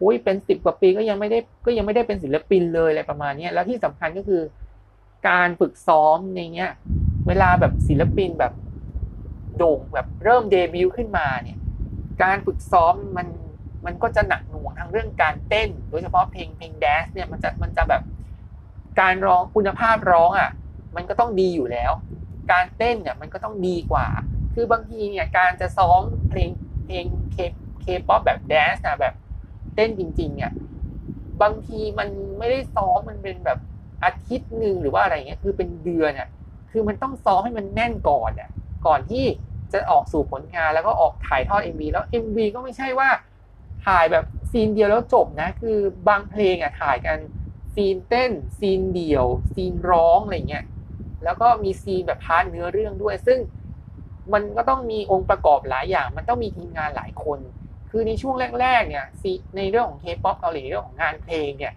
[0.00, 4.42] อุ้ยเป็นสิบกว่าปีก็ยังไม่ได้ก็ยังไม่ได้เป็นศิลปินเลยอะไรประมาณนี้แล้วที่สำคัญก็คือ
[5.28, 6.70] การฝึกซ้อมในเนี้ย
[7.26, 8.52] เวลาแบบศิลปินแบบ
[9.56, 11.58] โด่งแบบเริ่มเดบิวต์ขึ้นมาเนี่ย
[12.22, 13.28] การฝึกซ้อมมัน
[13.86, 18.02] มันก็จะหนักหน่วงทางเรื่องการเต้น โดยเฉพาะเพลงเพลงแดนซ์เนี่ยมันจะมันจะแบบ
[19.00, 20.50] การร้องคุณภาพร้องอะ
[20.96, 21.92] มันก็ต้องดีอยู่แล้ว
[22.52, 24.06] การเต้นเนี่ยมันก็ต้องดีกว่า
[24.54, 26.00] คือบางทีเนี่ยการจะซ้อม
[26.30, 26.50] เพลง
[26.86, 27.36] เพลงเค
[27.80, 29.14] เคป๊อปแบบ dance นะแบบ
[29.74, 30.52] เต้นจริงๆเนี่ย
[31.42, 33.58] บางทีมันไม่ได้ซ้อมมันเป็นแบบ
[34.04, 36.28] อาทิตย์หนึ่งหรือว่าอะไรเงี้ยคือเป็นเดือนอะ
[36.70, 38.50] คือมันต้องซ้อมให้มันแน่นก่อนอะ
[38.86, 39.24] ก่อนที่
[39.74, 43.08] จะออกสู่ผลงานแล้วก็ออกถ่ายทอด MV แล้ว MV ก็ไม่ใช่ว่า
[43.86, 47.18] ถ่ายแบบscene เดียวแล้วจบนะ คือบางเพลงอะถ่ายกัน
[47.74, 50.64] scene เต้น scene เดียว scene ร้องอะไรเงี้ย
[51.24, 53.38] แล้วก็มี scene แบบ part เนื้อเรื่องด้วย ซึ่ง
[54.32, 57.38] มันก็ต้องมีองค์ประกอบหลายอย่าง มันต้องมีทีมงานหลายคน
[57.90, 59.06] คือในช่วงแรกๆเนี่ย
[59.56, 61.72] ในเรื่องของเคป๊อปเกาหลีเรื่องของงานเพลงเนี่ย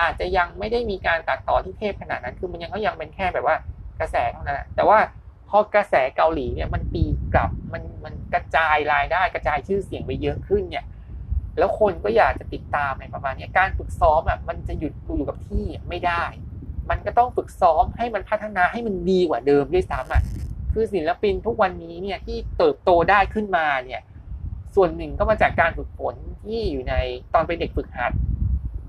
[0.00, 3.56] อาจจะยังไม่ได้มีการตัดต่อที่เทพขนาดนั้น คือมันยังก็ยังเป็นแค่แบบว่า
[4.00, 4.98] กระแสเท่านั้นแต่ว่า
[5.52, 10.84] พอกระแสเกาหลีเนี่ยมันปีกลับมันมันกระจายรายได้กระจายชื่อเสียงไปเยอะขึ้นเนี่ย
[11.58, 16.24] แล้วคนก็อยากจะติดตามในประมาณนี้การฝึกซ้อมอะมันจะหยุดอยู่กับที่ไม่ได้
[16.90, 20.22] มันก็ต้องฝึกซ้อมให้มันพัฒนาให้มันดีกว่าเดิมด้วยซ้ำอะ
[20.72, 24.00] คือศิลปินทุกวันนี้เนี่ยที่เติบโตได้ขึ้นมาเนี่ย
[24.74, 26.94] ส่วนหนึ่งก็มาจากการฝึกฝนที่อยู่ใน
[27.34, 28.12] ตอนเป็นเด็กฝึกหัด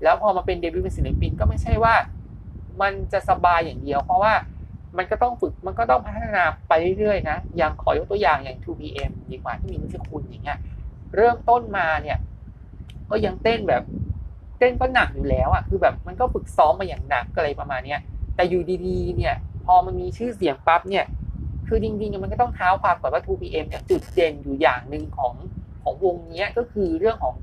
[0.02, 1.94] แล้วพอมาเป็นเดบิวต์เป็นศิลปินก็ไม่ใช่ว่า
[2.82, 4.32] มันจะสบายอย่างเดียว เพราะว่า
[4.98, 10.58] มันก็ต้องฝึกมันก็ต้องพัฒนาไปเรื่อยๆนะอย่างขอยกตัวอย่างอย่าง 2PM ดีกว่าที่มีนิชคุณอย่างเงี้ย
[11.16, 12.18] เริ่มต้นมาเนี่ย
[13.10, 13.82] ก็ยังเต้นแบบ
[14.58, 18.00] เต้นก็หนักอยู่แล้วอะคือแบบมันก็ฝึกซ้อมมาอย่างหนักอะไรประมาณเนี้ย
[18.36, 21.04] แต่อยู่ดีๆ เนี่ย พอมันมีชื่อเสียงปั๊บเนี่ย
[21.68, 25.34] คือจริงๆมันก็ต้องเท้าความก่อนว่า 2PM เนี่ยจุดเด่นอยู่อย่างหนึ่งของ
[25.82, 27.34] ของวงนี้ก็คือเรื่องของ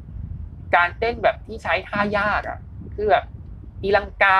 [0.76, 2.60] การเต้นแบบที่ใช้ท่ายากอะ
[2.96, 3.26] คือแบบ
[3.82, 4.40] ตีลังกา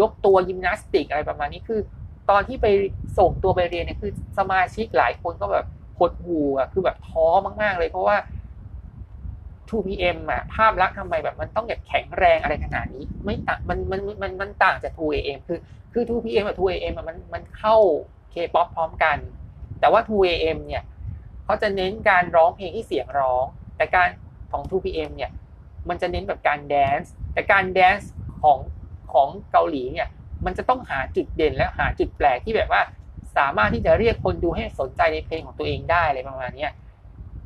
[0.00, 1.80] ยกตัวยิมนาสติกอะไรประมาณนี้คือ
[2.30, 2.66] ตอนที่ไป
[3.18, 5.66] ส่งตัวไปเรียนเนี่ยคือสมาชิกหลายคนก็แบบ
[5.98, 7.26] หดหูอะคือแบบท้อ
[7.62, 8.16] มาก ๆ เลยเพราะว่า
[9.70, 15.58] 2PM อะภาพลักษณ์ทำไมแบบมันต้องแบบแข็งแรงอะไรขนาดนี้ ไม่ต่างมันมันมันมันต่างจาก 2AM คือ
[15.92, 17.76] คือ 2PM กับ 2AM มันมันเข้า
[18.32, 19.18] K-pop พร้อมกัน
[19.80, 20.82] แต่ว่า 2AM เนี่ย
[21.44, 23.44] เขาจะเน้นการร้องเพลงที่เสียงร้อง
[23.76, 24.08] แต่การ
[24.50, 25.30] ของ 2PM เนี่ย
[25.88, 28.58] มันจะเน้นแบบการ dance แต่การ dance ของ
[29.12, 30.08] ของเกาหลีเนี่ย
[30.44, 32.82] มันจะต้องหาจุดเด่นและหาจุดแปลกที่แบบว่า
[33.36, 36.68] สามารถที่จะเรียกคนดูให้สนใจในเพลงของตัวเองได้อะไรประมาณนี้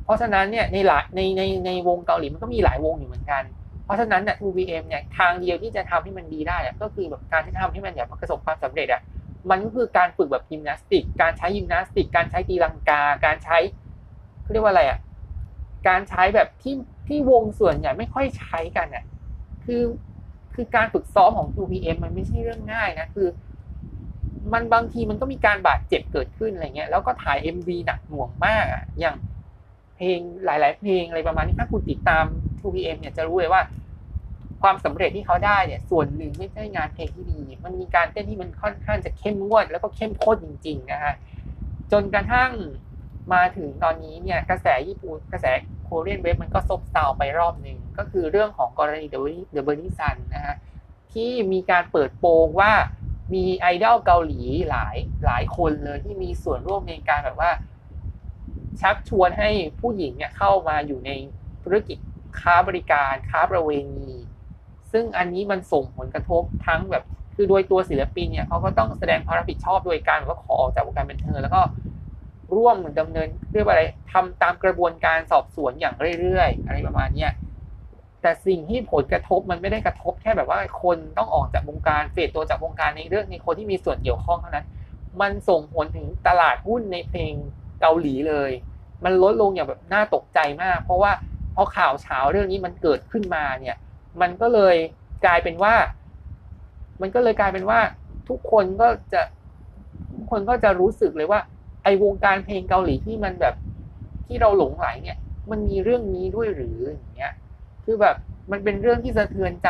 [0.03, 3.43] เพราะฉะนั้นเนี่ยในหลายในในในวงเกาหลีมันก็มีหลายวงอยู่เหมือนกัน
[3.85, 9.01] เพราะฉะนั้นเนี่ย 2PM เนี่ยทางเดียวที่จะทำให้มันดีได้ก็คือแบบการที่ทำให้มันแบบประสบความสำเร็จอะ
[9.49, 13.57] มันก็คือการฝึกแบบยิมนาสติก การใช้ยิมนาสติก การใช้ตีลังกา การใช้
[14.41, 14.99] เขาเรียกว่าอะไรอะ
[15.87, 16.75] การใช้แบบที่
[17.07, 19.03] ที่วงส่วนใหญ่ไม่ค่อยใช้กันอะ
[19.65, 19.81] คือ
[20.55, 23.27] คือการฝึกซ้อมของ 2PM มันไม่ใช่เรื่องง่ายนะคือ
[24.53, 29.15] มันบางทีมันก็มีการบาดเจ็บเกิดขึ้นอะไรเงี้ยแล้วก็ถ่าย MV หนักหน่วงมากอะอย่าง
[29.95, 32.25] เพลงหลาย ๆ เพลงอะไรประมาณนี้ถ้าคุณติดตาม
[32.61, 33.61] 2PM เนี่ยจะรู้เลยว่า
[34.61, 41.13] ความสำเร็จที่เขาได้เนี่ย ส่วนหนึ่งไม่ใช่งานเพลงที่ดี มันมีการเต้นที่มันค่อนข้างจะเข้มงวด แล้วก็เข้มข้นจริง ๆ นะฮะ
[41.91, 42.51] จนกระทั่ง
[43.33, 45.45] มาถึงตอนนี้เนี่ย กระแสญี่ปุ่นกระแส
[45.83, 50.55] โคเรียนเว็บมันก็ซบเซาไปรอบหนึ่ง ก็คือเรื่องของกรณีเดอะเบอร์นิซันนะฮะ
[51.13, 52.73] ที่มีการเปิดโปงว่า
[53.33, 57.51] มีไอดอลเกาหลีหลายหลายคนเลยที่มีส่วนร่วมในการแบบว่า
[58.81, 61.11] ชักชวนให้ผู้หญิงเนี่ยเข้ามาอยู่ใน
[61.63, 61.97] ธุรกิจ
[62.39, 64.11] ค้าบริการค้าประเวณี
[64.91, 67.03] ซึ่งอันนี้มันส่งผลกระทบทั้งแบบ
[67.35, 71.61] คือโดยตัวศิลปินเนี่ยเขาก็ต้องแสดงความรับผิดชอบโดยการว่าขอออกจากวงการบันเทิงแล้วก็
[72.55, 77.31] ร่วมดำเนินเรียกว่าอะไรทำตามกระบวนการสอบสวนอย่างเรื่อยๆ อะไรประมาณเนี้ย
[78.25, 84.65] แต่สิ่งที่ผลกระทบมันไม่ได้กระทบแค่แบบว่าคนต้องออกจากวงการเฟดตัวจากวงการในเรื่องในคนที่มีส่วนเกี่ยวข้องเท่านั้น
[85.21, 87.33] มันส่งผลถึงตลาดหุ้นในเพลง
[87.81, 88.51] เกาหลีเลย
[89.03, 91.11] มันลดลงอย่างแบบน่าตกใจมาก เพราะว่า
[91.55, 93.75] พอข่าวเช้าเรื่องนี้มันเกิดขึ้นมาเนี่ย
[94.21, 94.75] มันก็เลย
[95.25, 95.73] กลายเป็นว่า
[97.01, 97.79] มันก็เลยกลายเป็นว่า
[98.29, 99.21] ทุกคนก็จะ
[100.13, 101.39] ทุกคนก็จะรู้สึกเลยว่า
[101.83, 103.55] ไอวงการเพลงเกาหลีที่มันแบบ
[104.25, 105.17] ที่เราหลงไหลเนี่ย
[105.51, 107.33] มันมีเรื่องนี้ด้วยหรืออย่างเงี้ย
[107.85, 108.15] คือแบบ
[108.51, 109.69] มันเป็นเรื่องที่สะเทือนใจ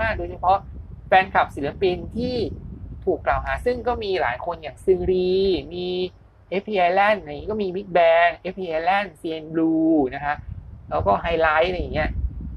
[0.00, 0.58] มากๆ โดยเฉพาะ
[1.08, 2.36] แฟนคลับศิลปินที่
[3.04, 5.32] ถูกกล่าวหา ซึ่งก็มีหลายคนอย่างซึงรี
[5.74, 5.86] มี
[6.60, 8.98] f p i l a n d อะไรก็มี Big Bang f p i l a
[9.02, 10.36] n d CN Blue นะฮะ
[10.90, 12.10] แล้วก็ไฮไลท์อะไรอย่างเงี้ย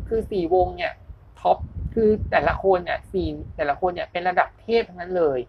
[0.08, 0.94] คือสี่วงเนี่ย
[1.40, 1.58] top
[1.94, 3.28] คือแต่ละคนเนี่ยสี่
[3.58, 5.40] แต่ละคนเนี่ยเป็นระดับเทพทั้งนั้นเลย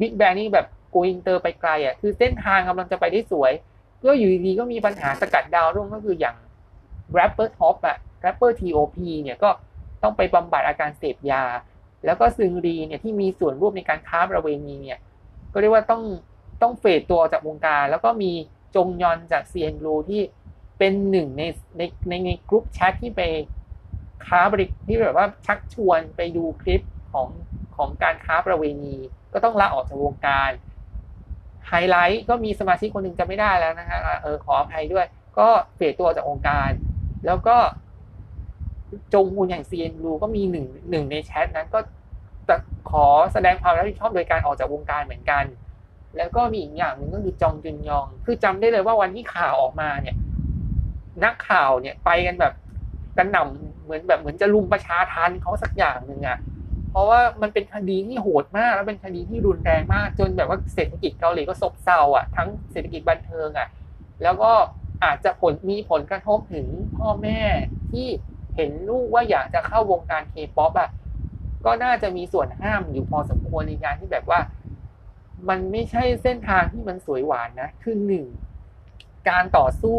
[0.00, 3.52] Big Bang นี่แบบ go inter ไปไกลอะคือเส้นทางกำลังจะไปได้สวย
[4.04, 6.36] ก็อยู่ดีก็มีปัญหาสกัดดาวรุ่งก็คืออย่าง
[7.16, 9.50] rapper T.O.P อะ rapper T.O.P เนี่ยก็
[10.02, 11.42] ต้องไปบำบัดอาการเสพยา
[12.06, 14.98] แล้วก็ซึงรีเนี่ยที่มีส่วนร่วมในการค้าประเวณีเนี่ย
[15.52, 16.02] ก็เรียกว่าต้อง
[16.62, 18.32] ต้อง fade ตัวออกจากวงการ แล้วก็มี
[18.76, 20.22] จงยอนจากเซียนรูที่
[20.78, 21.42] เป็นหนึ่งใน
[21.78, 23.22] ในในในกลุ่มแชทที่ไป
[24.26, 27.28] ค้าบริที่แบบว่าชักชวนไปดูคลิปของ
[27.76, 28.96] ของการค้าประเวณี
[29.32, 30.50] ก็ต้องลาออกจากวงการ
[31.68, 35.06] ไฮไลท์ก็มีสมาชิกคนหนึ่งจะไม่ได้แล้วนะฮะเออขออภัยด้วย
[35.38, 36.70] ก็เฟดตัวจากองค์การ
[37.26, 37.56] แล้วก็
[39.14, 41.80] จงมูลอย่างซีเอ็นรูก็มีหนึ่งหนึ่งในแชทนั้นก็
[42.90, 45.44] ขอแสดงความรับผิดชอบโดยการออกจากวงการเหมือนกัน
[46.16, 50.16] แล้วก็มีอีกอย่างหนึ่งก็คือจองจุนยอง คือจำได้เลยว่าวันที่ข่าวออกมาเนี่ย
[51.24, 52.54] นักข่าวเนี่ยไปกันแบบ
[53.18, 56.38] กันหน่ำเหมือนแบบเหมือนจะลุมประชาทันเขาสักอย่างหนึ่งอะ่ะ
[56.90, 63.68] เพราะว่ามันเป็นคดีที่โหดมาก แล้วเป็นคดีที่รุนแรงมาก จนแบบว่าเศรษฐกิจเกาหลีก็ซบเซาอะทั้งเศรษฐกิจบันเทิงอะ
[64.22, 64.52] แล้วก็
[65.04, 67.40] อาจจะผลมีผลกระทบถึงพ่อแม่
[67.92, 68.08] ที่
[68.58, 70.90] เห็นลูกว่าอยากจะเข้าวงการเคป๊อปอะ
[71.64, 74.40] ก็น่าจะมีส่วนห้ามอยู่พอสมควรในการที่แบบว่า
[75.48, 78.26] มันไม่ใช่เส้นทางที่มันสวยหวานนะคือหนึ่ง
[79.30, 79.98] การต่อสู้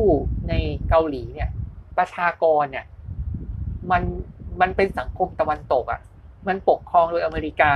[0.50, 0.54] ใน
[0.90, 1.50] เกาหลีเนี่ย
[1.98, 2.86] ประชากรเนี่ย
[3.92, 4.02] มัน
[4.62, 6.02] มันเป็นสังคมตะวันตกอะ่ะ
[6.48, 7.74] มันปกครองโดยอเมริกา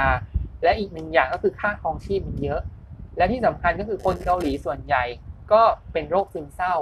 [0.64, 2.62] และอีกหนึ่งอย่างก็คือค่าครองชีพมันเยอะ
[3.18, 5.04] และที่สำคัญก็คือคนเกาหลีส่วนใหญ่
[5.52, 6.76] ก็เป็นโรคซึมเศร้า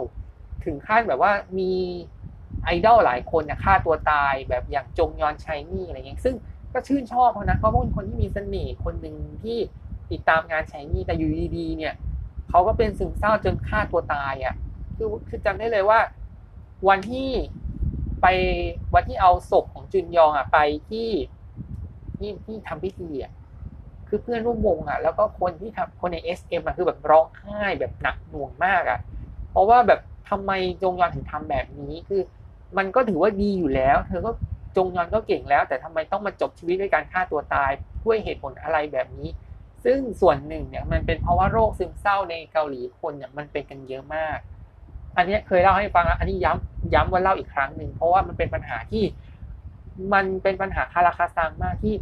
[0.65, 1.73] ถึงขั้นแบบว่ามี
[2.63, 6.35] ไอดอลหลายคนเนี่ยฆ่าตัวตายแบบอย่างจงยอนชัยนี่อะไรเงี้ยซึ่ง
[6.73, 9.57] ก็ชื่นชอบเขานะเขาเป็นคนที่มีเสน่ห์คนหนึ่งที่
[10.11, 11.93] ติดตามงานชัยนี่แต่อยู่ดีๆเนี่ย
[12.49, 14.55] เขาก็เป็นซึมเศร้าจนฆ่าตัวตายอะ่ะ
[14.95, 15.99] คือคือจำได้เลยว่า
[16.87, 17.29] วันที่
[18.21, 18.25] ไป
[18.93, 20.57] วันที่เอาศพของจุนยองอะไป
[20.89, 21.09] ที่
[22.17, 23.31] ที่ที่ทำพิธีอะ
[24.07, 28.99] คือเพื่อนร่วมวงอะ แล้วก็คนที่ทำคนในเอสเอ็มอะคือแบบร้องไห้แบบหนักหน่วงมากอะ
[29.49, 32.21] เพราะว่าแบบทำไมจงยอนถึงทำแบบนี้คือ
[32.77, 34.31] มันก็ถือว่าดีอยู่แล้ว เธอก็
[34.77, 37.71] จงยอนก็เก่งแล้ว แต่ทำไมต้องมาจบชีวิตด้วยการฆ่าตัวตาย
[38.05, 39.29] ด้วยเหตุผลอะไรแบบนี้
[39.85, 44.37] ซึ่งส่วนหนึ่งเนี่ยมันเป็นเพราะว่าโรคซึมเศร้าในเกาหลีคนเนี่ยมันเป็นกันเยอะมาก
[45.17, 49.03] อันนี้เคยเล่าให้ฟังแล้ว อันนี้ย้ำย้ำว่าเล่าอีกครั้งหนึ่งเพราะว่ามันเป็นปัญหาที่
[50.13, 51.95] มันเป็นปัญหาคาราคาซังมากที่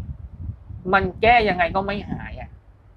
[0.94, 2.50] มันแก้ยังไงก็ไม่หายอะ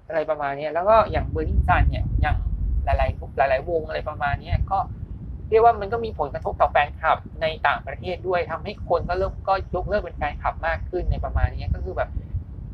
[0.07, 2.37] อะไรประมาณนี้แล้วก็อย่างเบอร์นิงซันเนี่ยอย่าง
[2.83, 4.79] หลายๆหลาย ๆ วงอะไรประมาณนี้ก็
[5.49, 12.09] เรียกว่ามันก็มีผลกระทบต่อแฟนคลับในต่างประเทศด้วยทำให้คนก็เริ่มก็ยกเลิกเป็นแฟนคลับมากขึ้นในประมาณนี้ก็คือแบบ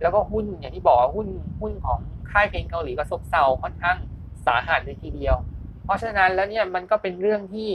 [0.01, 1.27] แล้วก็หุ้นอย่างที่บอกหุ้น
[1.62, 1.99] หุ้นของ
[2.32, 3.97] ค่ายเพลงเกาหลีก็ซบเซาค่อนข้าง
[4.45, 5.36] สาหัสเลยทีเดียว
[5.84, 7.69] เพราะฉะนั้นแล้วเนี่ยมันก็เป็นเรื่องที่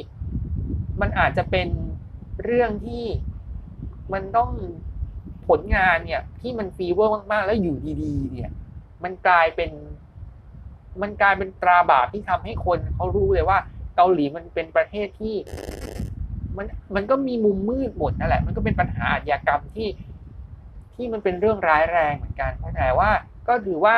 [1.01, 1.69] มันอาจจะเป็น
[2.45, 3.05] เรื่องที่
[4.13, 4.51] มันต้อง
[5.49, 8.51] ผลงานเนี่ย ที่มันฟีเวอร์มากๆ แล้วอยู่ดี ๆ เนี่ย
[9.05, 9.71] มันกลายเป็น
[11.03, 13.59] มันกลายเป็นตราบาปที่ทำให้คนเขารู้เลยว่า
[13.97, 15.35] เกาหลีมันเป็นประเทศที่
[16.57, 19.89] มันมันก็มีมุมมืดหมดนั่นแหละ มันก็เป็นปัญหาอาชญากรรมที่
[20.95, 23.11] ที่มันเป็นเรื่องร้ายแรงเหมือนกันแต่ว่า
[23.49, 23.97] ก็ถือว่า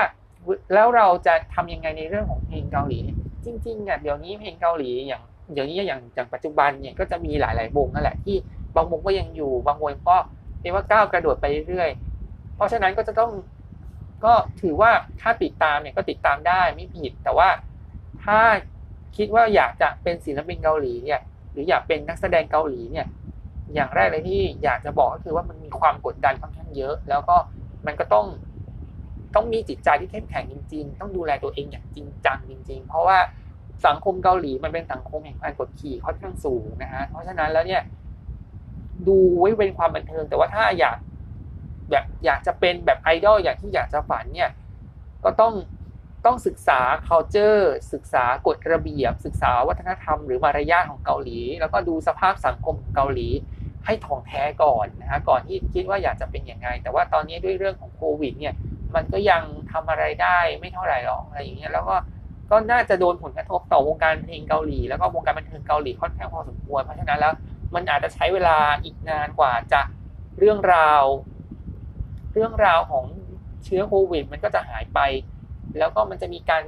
[0.75, 3.01] แล้วเราจะทำยังไงในเรื่องของเพลงเกาหลี
[3.45, 8.37] จริงๆเนี่ยเดี๋ยวนี้เพลงเกาหลีอย่างเดี๋ยวนี้อย่างอย่างปัจจุบันเนี่ยก็จะมีหลายๆวงนั่นแหละที่
[8.77, 10.17] บางวงก็ยังอยู่บางวงก็
[10.61, 11.91] เรียกว่าก้าวกระโดดไปเรื่อย
[12.57, 13.31] เพราะฉะนั้นก็จะต้อง
[14.25, 17.49] ก็ถือว่าถ้าติดตามเนี่ยก็ติดตามได้ไม่ผิด แต่ว่า
[18.25, 18.39] ถ้า
[19.17, 21.21] คิดว่าอยากจะเป็นศิลปินเกาหลีเนี่ย
[21.53, 23.07] หรืออยากเป็นนักแสดงเกาหลีเนี่ย
[23.75, 27.37] อย่างแรกเลยที่อยากจะบอกก็คือว่ามันมีความกดดันค่อนข้างเยอะ แล้วก็
[27.87, 28.27] มันก็ต้อง
[29.35, 33.19] ต้องมีจิตใจที่เข้มแข็งจริง ๆ ต้องดูแลตัวเองอย่างจริงจังจริง ๆ เพราะว่า
[33.87, 37.83] สังคมเกาหลีมันเป็นสังคมแห่งการกดขี่ค่อนข้างสูงนะฮะ เพราะฉะนั้นแล้วเนี่ย
[39.09, 40.97] ดูไว้เป็นความบันเทิง แต่ว่าถ้าอยาก
[41.91, 44.51] แบบอยากจะเป็นแบบไอดอลอย่างที่อยากจะฝันเนี่ย
[45.25, 45.53] ก็ต้อง
[46.27, 47.63] ต้องศึกษา culture
[47.93, 53.29] ศึกษากฎระเบียบ ศึกษาวัฒนธรรมหรือมารยาทของเกาหลี แล้วก็ดูสภาพสังคมของเกาหลี
[53.85, 58.55] ให้ถ่องแท้ก่อนนะฮะก่อนที่คิดว่าอยากจะเป็นยังไง แต่ว่าตอนนี้ด้วยเรื่องของโควิดเนี่ย
[58.95, 61.97] มันก็ยังทำอะไรได้ไม่เท่าไหร่หรอกอะไรอย่างเงี้ยแล้วก็
[62.51, 67.33] ก็น่าจะโดนผลกระทบต่อวงการเพลงเกาหลี แล้วก็วงการบันเทิงเกาหลีค่อนข้างพอสมควรเพราะฉะนั้นแล้ว
[67.75, 69.83] มันอาจจะใช้เวลาอีกนานกว่าจะ
[70.39, 71.03] เรื่องราว
[72.35, 73.05] เรื่องราวของ
[73.65, 75.01] เชื้อโควิด มันก็จะหายไป
[75.79, 76.65] แล้วก็มันจะมีการ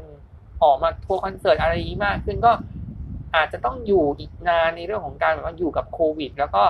[0.62, 2.52] ออกมาทัวร์คอนเสิร์ตอะไรนี้มากขึ้นก็
[3.36, 6.62] อาจจะต้องอยู่อีกนานในเรื่องของการแบบว่าอยู่กับโควิด แล้วก็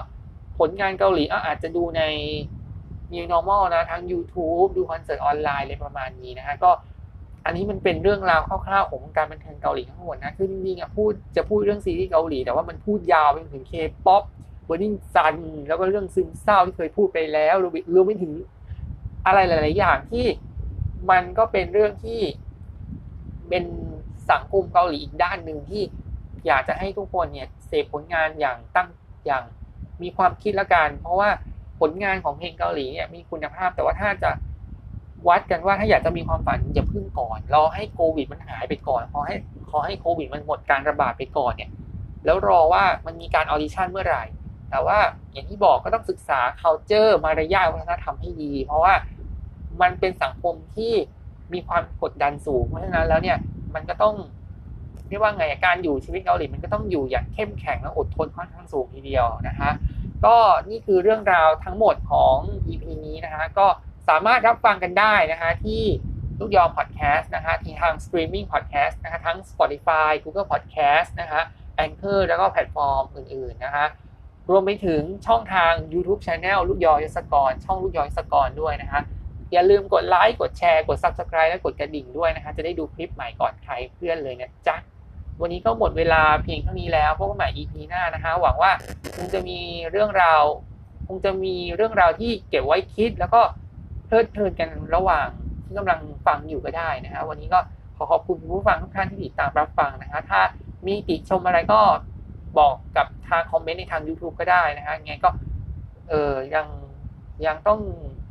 [0.58, 2.02] ผลงานเกาหลีอาจจะดูใน
[3.14, 6.70] New Normal นะทั้ง YouTube ดูคอนเสิร์ตออนไลน์อะไรประมาณนี้นะฮะก็
[7.44, 15.36] อันนี้มันเป็นเรื่องราวคร่าวๆของการบันเทิงเกาหลีทั้งหมดนะคือจริงๆอะพูดจะพูดเรื่องซีรีส์เกาหลี แต่ว่ามันพูดยาวไปถึง K-pop Burning Sun
[15.68, 17.64] แล้วก็เรื่องซึมเศร้าที่เคยพูดไปแล้วร
[17.98, 18.32] วมไปถึง
[19.26, 20.26] อะไรหลาย ๆ อย่างที่
[21.10, 22.20] มันก็เป็นเรื่องที่
[23.48, 23.64] เป็น
[24.30, 25.82] สังคมเกาหลีอีกด้านหนึ่งที่
[26.46, 28.88] อยากจะให้ทุกคนเนี่ยเสพผลงานอย่างตั้ง
[29.26, 29.42] อย่าง
[30.02, 31.30] มีความคิดละกัน เพราะว่า
[31.80, 34.30] ผลงานของเพลงเกาหลีเนี่ยมีคุณภาพ แต่ว่าถ้าจะ
[35.28, 39.36] วัดกันว่าถ้าอยากจะมีความฝันอย่าพึ่งก่อนรอให้โควิดมันหายไปก่อนขอให้
[39.70, 41.70] ขอให้โควิดมันหมดการระบาดไปก่อนเนี่ย
[42.24, 44.24] แล้วรอว่ามันมีการออดิชั่นเมื่อไหร่
[44.70, 44.98] แต่ว่า
[45.32, 48.92] อย่างที่บอกก็ต้องศึกษา culture มารยาทวัฒนธรรมให้ดี เพราะว่า
[49.82, 50.92] มันเป็นสังคมที่
[51.52, 53.36] มีความกดดันสูง เพราะฉะนั้นแล้วเนี่ย
[53.74, 54.14] มันก็ต้อง
[55.08, 59.70] เรียกว่าไงการอยู่ชีวิตเกาหลีมันก็ต้องอยู่อย่างเข้มแข็งและอดทนค่อนข้างสูงทีเดียวนะคะ
[60.24, 60.36] ก็
[60.70, 62.36] นี่คือเรื่องราวทั้งหมดของ
[62.68, 63.66] EP นี้นะคะก็
[64.08, 65.82] สามารถรับฟังกันได้นะคะที่
[66.40, 71.40] ลูกยอพอดแคสต์นะคะที่ทาง streaming podcast นะคะทั้ง Spotify Google Podcast นะคะ
[71.84, 73.84] Anchor แล้วก็แพลตฟอร์มอื่นๆนะคะ
[74.50, 79.00] รวมไปถึงช่องทาง YouTube Channel ลูกยอยศกร ช่องลูกยอยศกรด้วยนะคะ
[79.52, 84.76] อย่าลืมกดไลค์กดแชร์กด Subscribe และกดกระดิ่งด้วยนะคะ จะได้ดูคลิปใหม่ก่อนใครเพื่อนเลยนะจ๊ะ
[85.40, 88.72] วันนี้ก็หมดเวลาเพียงเท่านี้แล้วพบกันใหม่ EP หน้านะคะ หวังว่า
[89.16, 89.58] คงจะมี
[89.90, 90.42] เรื่องราว
[91.06, 93.40] คงจะมีเรื่องราวที่เก็บไว้คิด แล้วก็
[94.06, 95.28] เพลิดเพลินกันระหว่าง
[95.64, 97.60] ที่กำลังฟังอยู่ก็ได้นะฮะวันนี้ก็
[97.96, 100.40] ขอขอบคุณผู้ฟังทุกท่านที่ติดตามรับฟังนะคะ ถ้า
[100.86, 101.80] มีติชมอะไรก็
[102.58, 105.30] บอกกับทางคอมเมนต์ในทาง YouTube ก็ได้นะฮะไงก็
[106.08, 106.66] เออยัง
[107.46, 107.80] ยังต้อง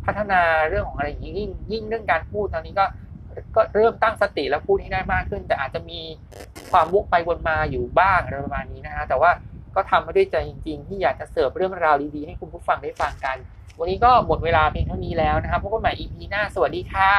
[0.08, 2.86] พัฒนาเรื่องของอะไรอย่างนี้ยิ่งยิ่งเรื่องการพูดตอนนี้ก็
[3.56, 6.00] ก็เริ่มตั้งสติแล้วพูดให้ได้มากขึ้น แต่อาจจะมี
[6.72, 9.32] ความวกไปวนมาอยู่บ้างอะไรประมาณนี้นะฮะแต่ว่า
[9.76, 13.38] ก็ทำมาด้วยใจจริง ๆ ที่อยากจะเสิร์ฟเรื่องราวดีๆให้คุณผู้ฟังได้ฟังกัน
[13.80, 17.14] วันนี้ก็หมดเวลาเพียงเท่านี้แล้วนะครับพบกันใหม่ EP หน้าสวัสดีค่ะ